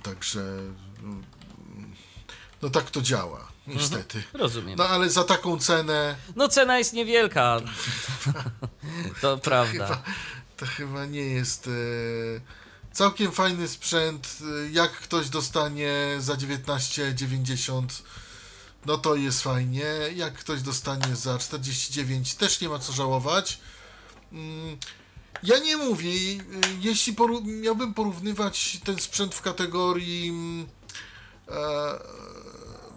[0.03, 0.41] Także
[1.03, 1.23] mm,
[2.63, 4.23] no tak to działa, niestety.
[4.33, 4.79] Rozumiem.
[4.79, 7.61] No ale za taką cenę No cena jest niewielka.
[9.21, 9.73] To prawda.
[9.87, 10.03] chyba,
[10.57, 11.71] to chyba nie jest e,
[12.93, 14.39] całkiem fajny sprzęt.
[14.67, 17.83] E, Jak ktoś dostanie za 19,90
[18.87, 19.85] no to jest fajnie.
[20.15, 23.59] Jak ktoś dostanie za 49 też nie ma co żałować.
[24.33, 24.77] Mm,
[25.43, 26.41] Ja nie mówię, y,
[26.81, 30.67] jeśli poró- miałbym porównywać ten sprzęt w kategorii mm,
[31.49, 31.53] e,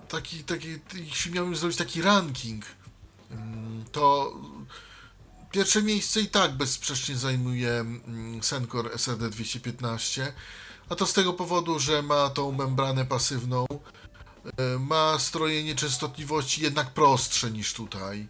[0.10, 2.66] taki, taki, jeśli miałbym zrobić taki ranking,
[3.32, 4.34] mm, to
[5.52, 10.34] pierwsze miejsce i tak bezsprzecznie zajmuje mm, Sencor SRD 215,
[10.90, 13.66] a to z tego powodu, że ma tą membranę pasywną,
[14.58, 18.28] e, ma strojenie częstotliwości jednak prostsze niż tutaj,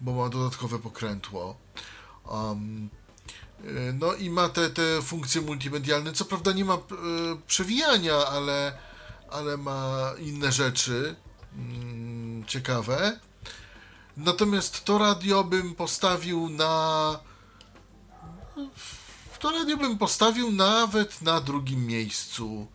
[0.00, 1.56] bo ma dodatkowe pokrętło.
[2.24, 2.90] Um,
[3.94, 6.12] no i ma te, te funkcje multimedialne.
[6.12, 6.78] Co prawda nie ma e,
[7.46, 8.78] przewijania, ale,
[9.30, 11.16] ale ma inne rzeczy
[12.46, 13.20] ciekawe.
[14.16, 17.18] Natomiast to radio bym postawił na.
[19.38, 22.66] To radio bym postawił nawet na drugim miejscu.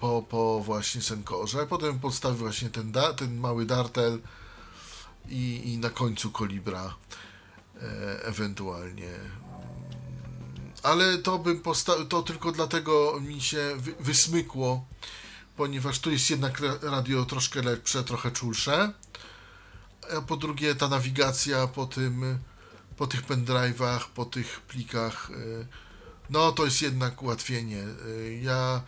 [0.00, 1.66] Po, po właśnie Senkorze.
[1.66, 4.20] Potem postawił właśnie ten, da, ten mały Dartel
[5.28, 6.94] i, i na końcu Kolibra
[7.76, 9.10] e, ewentualnie.
[10.82, 14.84] Ale to bym postawił, to tylko dlatego mi się wy, wysmykło,
[15.56, 18.92] ponieważ tu jest jednak ra- radio troszkę lepsze, trochę czulsze.
[20.18, 22.38] A po drugie ta nawigacja po tym,
[22.96, 25.66] po tych pendrive'ach, po tych plikach, y,
[26.30, 27.82] no to jest jednak ułatwienie.
[28.06, 28.82] Y, Ja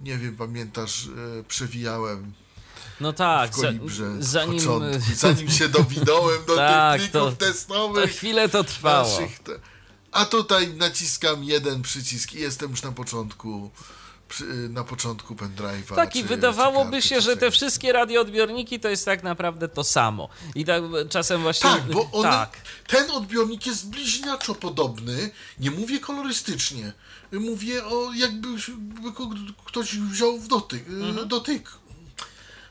[0.00, 2.32] nie wiem, pamiętasz, y, przewijałem
[3.00, 4.60] No tak, Kolibrze zanim,
[5.14, 8.10] zanim się dowinąłem do Tak, tych to- plików to testowych.
[8.10, 9.20] chwilę to trwało.
[9.20, 9.38] naszych.
[10.12, 13.70] A tutaj naciskam jeden przycisk i jestem już na początku
[14.70, 15.94] na początku pendrive'a.
[15.94, 20.28] Tak, i wydawałoby się, że te wszystkie radioodbiorniki to jest tak naprawdę to samo.
[20.54, 21.70] I tak czasem właśnie...
[21.70, 22.56] Tak, bo one, Tak,
[22.86, 25.30] ten odbiornik jest bliźniaczo podobny.
[25.58, 26.92] Nie mówię kolorystycznie.
[27.32, 28.48] Mówię o jakby
[29.64, 30.88] ktoś wziął w dotyk.
[30.88, 31.28] Mhm.
[31.28, 31.70] dotyk.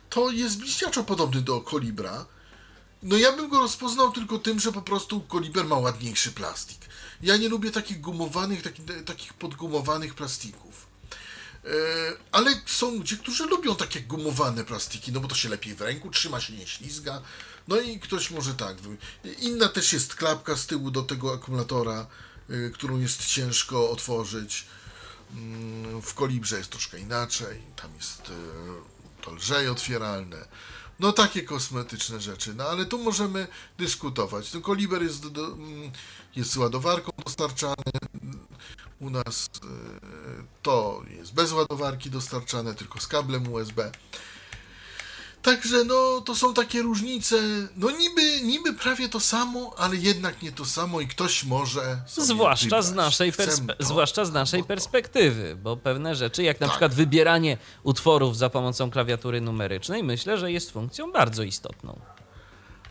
[0.09, 2.25] To jest bliźniaczo podobny do kolibra.
[3.03, 6.77] No ja bym go rozpoznał tylko tym, że po prostu koliber ma ładniejszy plastik.
[7.21, 10.88] Ja nie lubię takich gumowanych, taki, takich podgumowanych plastików.
[11.65, 11.69] E,
[12.31, 16.09] ale są ludzie, którzy lubią takie gumowane plastiki, no bo to się lepiej w ręku
[16.09, 17.21] trzyma, się nie ślizga.
[17.67, 18.77] No i ktoś może tak.
[19.39, 22.07] Inna też jest klapka z tyłu do tego akumulatora,
[22.49, 24.65] y, którą jest ciężko otworzyć.
[25.33, 27.61] Mm, W kolibrze jest troszkę inaczej.
[27.75, 28.33] Tam jest y,
[29.21, 30.47] to lżej otwieralne.
[30.99, 32.53] No takie kosmetyczne rzeczy.
[32.53, 33.47] No ale tu możemy
[33.77, 34.51] dyskutować.
[34.51, 35.91] Ten koliber jest, do, mm,
[36.35, 37.75] jest ładowarką dostarczany.
[38.99, 39.49] U nas y,
[40.61, 43.91] to jest bez ładowarki dostarczane, tylko z kablem USB.
[45.41, 47.35] Także no, to są takie różnice,
[47.77, 52.81] no niby, niby prawie to samo, ale jednak nie to samo i ktoś może Zwłaszcza
[52.81, 56.71] z naszej, perspe- to, zwłaszcza z naszej perspektywy, bo pewne rzeczy, jak na Tak.
[56.71, 61.99] przykład wybieranie utworów za pomocą klawiatury numerycznej, myślę, że jest funkcją bardzo istotną.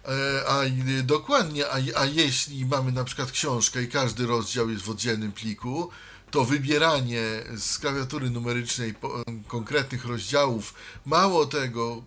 [0.09, 4.83] E, A i- dokładnie, a, a jeśli mamy na przykład książkę i każdy rozdział jest
[4.85, 5.91] w oddzielnym pliku,
[6.31, 7.23] to wybieranie
[7.57, 10.75] z klawiatury numerycznej po, konkretnych rozdziałów,
[11.07, 12.03] mało tego,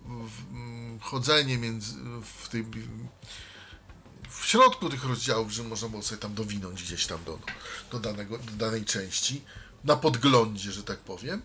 [1.00, 2.48] chodzenie między, w,
[4.30, 7.38] w środku tych rozdziałów, że można było sobie tam dowinąć gdzieś tam do,
[7.90, 9.42] do, danego, do danej części,
[9.84, 11.42] na podglądzie, że tak powiem,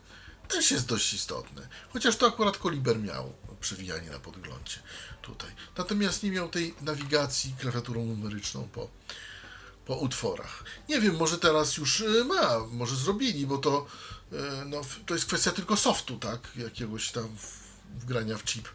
[0.47, 1.67] też jest dość istotne.
[1.93, 4.79] Chociaż to akurat Koliber miał przewijanie na podglądzie
[5.27, 5.49] tutaj.
[5.77, 8.87] Natomiast nie miał tej nawigacji klawiaturą numeryczną po,
[9.85, 10.63] po utworach.
[10.89, 13.85] Nie wiem, może teraz już y, ma, może zrobili, bo to,
[14.33, 16.39] y, no, to jest kwestia tylko softu, tak?
[16.55, 17.27] Jakiegoś tam
[17.99, 18.67] wgrania w chip.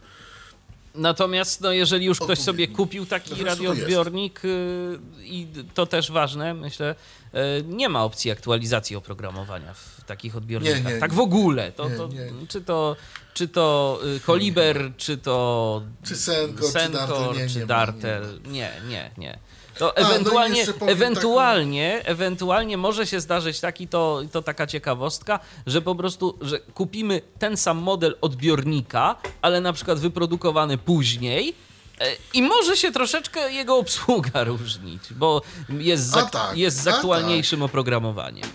[0.95, 6.55] Natomiast no, jeżeli już ktoś sobie kupił taki to radioodbiornik y, i to też ważne,
[6.55, 6.95] myślę,
[7.35, 10.85] y, nie ma opcji aktualizacji oprogramowania w takich odbiornikach.
[10.85, 11.73] Nie, nie, tak w ogóle.
[11.73, 12.47] To, to, nie.
[12.49, 12.97] Czy to
[13.35, 18.41] czy to y, Koliber, czy to Czy Senkor, czy Dartel, czy Dartel.
[18.45, 19.39] Nie, nie, nie.
[19.77, 25.41] A, no ewentualnie, jeszcze powiem ewentualnie, ewentualnie może się zdarzyć taki, to, to taka ciekawostka,
[25.67, 31.55] że po prostu, że kupimy ten sam model odbiornika, ale na przykład wyprodukowany później
[32.01, 37.63] e, i może się troszeczkę jego obsługa różnić, bo jest z, tak, jest z aktualniejszym
[37.63, 38.49] oprogramowaniem.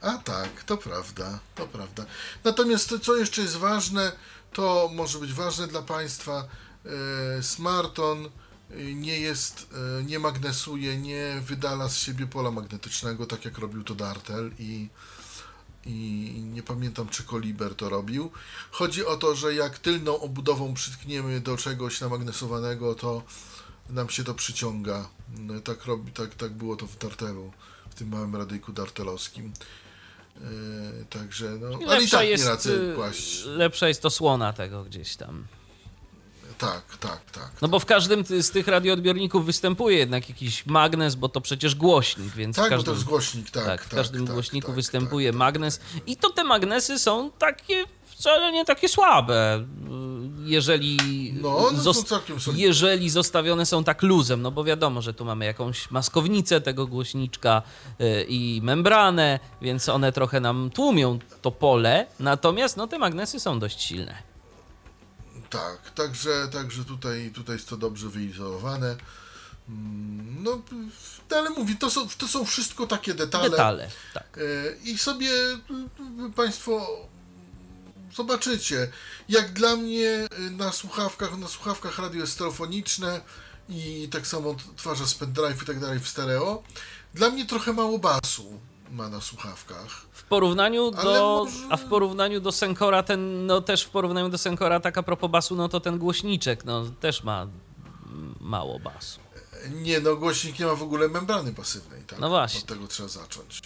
[0.00, 2.04] A tak, to prawda, to prawda.
[2.44, 4.12] Natomiast to, co jeszcze jest ważne,
[4.52, 6.44] to może być ważne dla Państwa,
[7.38, 8.30] e, Smarton
[8.94, 9.66] nie jest,
[10.00, 14.88] e, nie magnesuje, nie wydala z siebie pola magnetycznego, tak jak robił to Dartel i,
[15.86, 18.30] i nie pamiętam, czy Koliber to robił.
[18.70, 23.22] Chodzi o to, że jak tylną obudową przytkniemy do czegoś namagnesowanego, to
[23.90, 25.08] nam się to przyciąga.
[25.38, 27.52] No, tak, robi, tak, tak było to w Dartelu,
[27.90, 29.52] w tym małym radyjku dartelowskim.
[30.36, 33.44] E, także, no, ale i tak jest, nie radzę y, kłaść.
[33.44, 35.46] lepsza jest osłona tego gdzieś tam.
[36.62, 37.50] Tak, tak, tak.
[37.62, 42.34] No bo w każdym z tych radioodbiorników występuje jednak jakiś magnes, bo to przecież głośnik,
[42.34, 43.64] więc tak, w bo każdym, to jest głośnik, tak.
[43.64, 45.80] tak, w każdym tak, głośniku tak, występuje tak, magnes.
[46.06, 49.64] I to te magnesy są takie wcale nie takie słabe,
[50.44, 50.98] jeżeli,
[51.42, 51.70] No,
[52.54, 57.62] jeżeli zostawione są tak luzem, no bo wiadomo, że tu mamy jakąś maskownicę tego głośniczka
[58.00, 63.58] y, i membranę, więc one trochę nam tłumią to pole, natomiast no te magnesy są
[63.58, 64.31] dość silne.
[65.52, 68.96] Tak, także, także tutaj, tutaj jest to dobrze wyizolowane.
[69.68, 70.62] Mm, No,
[71.36, 73.50] ale mówię, to są, to są wszystko takie detale.
[73.50, 74.38] Detale, tak.
[74.38, 76.86] E, I sobie y, Państwo
[78.14, 78.88] zobaczycie,
[79.28, 83.20] jak dla mnie y, na słuchawkach, na słuchawkach radio stereofoniczne
[83.68, 86.62] i tak samo odtwarza z pendrive i tak dalej w stereo.
[87.14, 88.60] Dla mnie trochę mało basu
[88.92, 90.06] ma na słuchawkach.
[90.12, 94.38] W porównaniu do, może- a w porównaniu do Senkora ten, no też w porównaniu do
[94.38, 97.46] Senkora taka propos basu, no to ten głośniczek, no też ma
[98.40, 99.20] mało basu.
[99.70, 102.18] Nie, no głośnik nie ma w ogóle membrany pasywnej, tak?
[102.18, 102.60] No właśnie.
[102.60, 103.62] Od tego trzeba zacząć.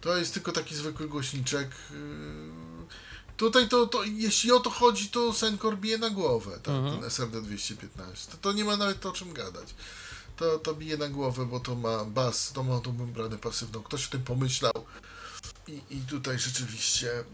[0.00, 1.70] To jest tylko taki zwykły głośniczek.
[1.90, 1.96] yy,
[3.36, 6.74] Tutaj to, to, jeśli o to chodzi, to Senkor bije na głowę, tak?
[6.74, 6.94] Mhm.
[6.96, 8.30] Ten SRD 215.
[8.32, 9.68] To, to nie ma nawet o czym gadać.
[10.38, 13.82] To, to bije na głowę, bo to ma bas, to ma tą membranę pasywną.
[13.82, 14.72] Ktoś o tym pomyślał
[15.68, 17.24] i, i tutaj rzeczywiście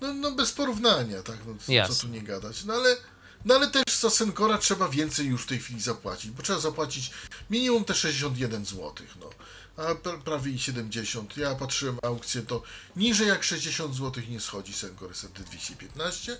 [0.00, 1.36] no, no bez porównania, tak?
[1.46, 1.94] No, co, Jasne.
[1.94, 2.64] co tu nie gadać.
[2.64, 2.96] No ale,
[3.44, 7.10] no ale też za Senkora trzeba więcej już w tej chwili zapłacić, bo trzeba zapłacić
[7.50, 9.30] minimum te 61 zł, no.
[9.76, 11.36] A pra- prawie i 70.
[11.36, 12.62] Ja patrzyłem aukcję, to
[12.96, 16.38] niżej jak 60 zł nie schodzi Senkor SRD 215.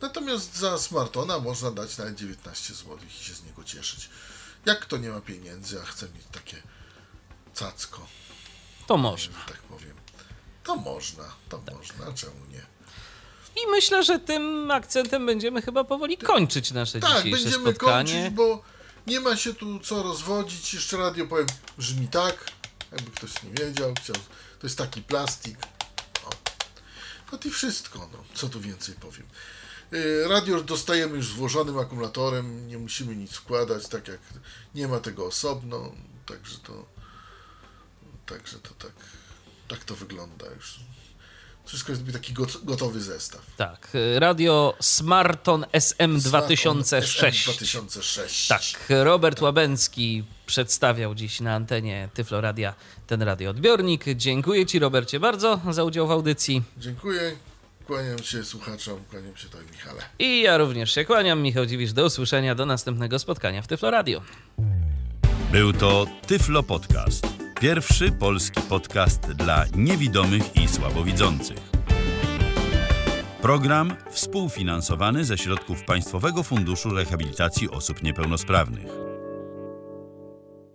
[0.00, 4.08] Natomiast za Smartona można dać nawet 19 zł i się z niego cieszyć.
[4.66, 6.62] Jak kto nie ma pieniędzy, a chce mieć takie
[7.54, 8.06] cacko,
[8.86, 9.38] To można.
[9.48, 9.94] tak powiem,
[10.64, 12.66] to można, to można, a czemu nie?
[13.62, 18.12] I myślę, że tym akcentem będziemy chyba powoli kończyć nasze Tak, dzisiejsze będziemy spotkanie.
[18.14, 18.62] kończyć, bo
[19.06, 20.74] nie ma się tu co rozwodzić.
[20.74, 21.46] Jeszcze radio powiem,
[21.78, 22.44] brzmi tak,
[22.92, 23.94] jakby ktoś nie wiedział.
[24.02, 24.16] Chciał,
[24.60, 25.58] to jest taki plastik.
[26.24, 26.30] O,
[27.32, 28.24] No i wszystko, no.
[28.34, 29.26] co tu więcej powiem.
[29.92, 34.18] Y, Radio dostajemy już złożonym akumulatorem, nie musimy nic wkładać, tak jak
[34.74, 35.92] nie ma tego osobno,
[36.26, 36.84] także to
[38.26, 38.92] także to tak,
[39.68, 40.80] tak to wygląda już.
[41.64, 43.40] Wszystko jest taki got- gotowy zestaw.
[43.56, 47.44] Tak, e, radio Smarton SM2006.
[47.44, 48.48] 2006.
[48.48, 52.74] Tak, Robert Łabęcki przedstawiał dziś na antenie Tyfloradia
[53.06, 54.04] ten radioodbiornik.
[54.16, 56.62] Dziękuję Ci, Robercie, bardzo za udział w audycji.
[56.78, 57.36] Dziękuję.
[57.90, 60.02] Kłaniam się słuchaczom, kłaniam się Tobie, Michale.
[60.18, 61.42] I ja również się kłaniam.
[61.42, 64.22] Michał Dziwisz, do usłyszenia, do następnego spotkania w Tyfloradio.
[65.52, 67.26] Był to Tyflo Podcast.
[67.60, 71.58] Pierwszy polski podcast dla niewidomych i słabowidzących.
[73.42, 79.09] Program współfinansowany ze środków Państwowego Funduszu Rehabilitacji Osób Niepełnosprawnych.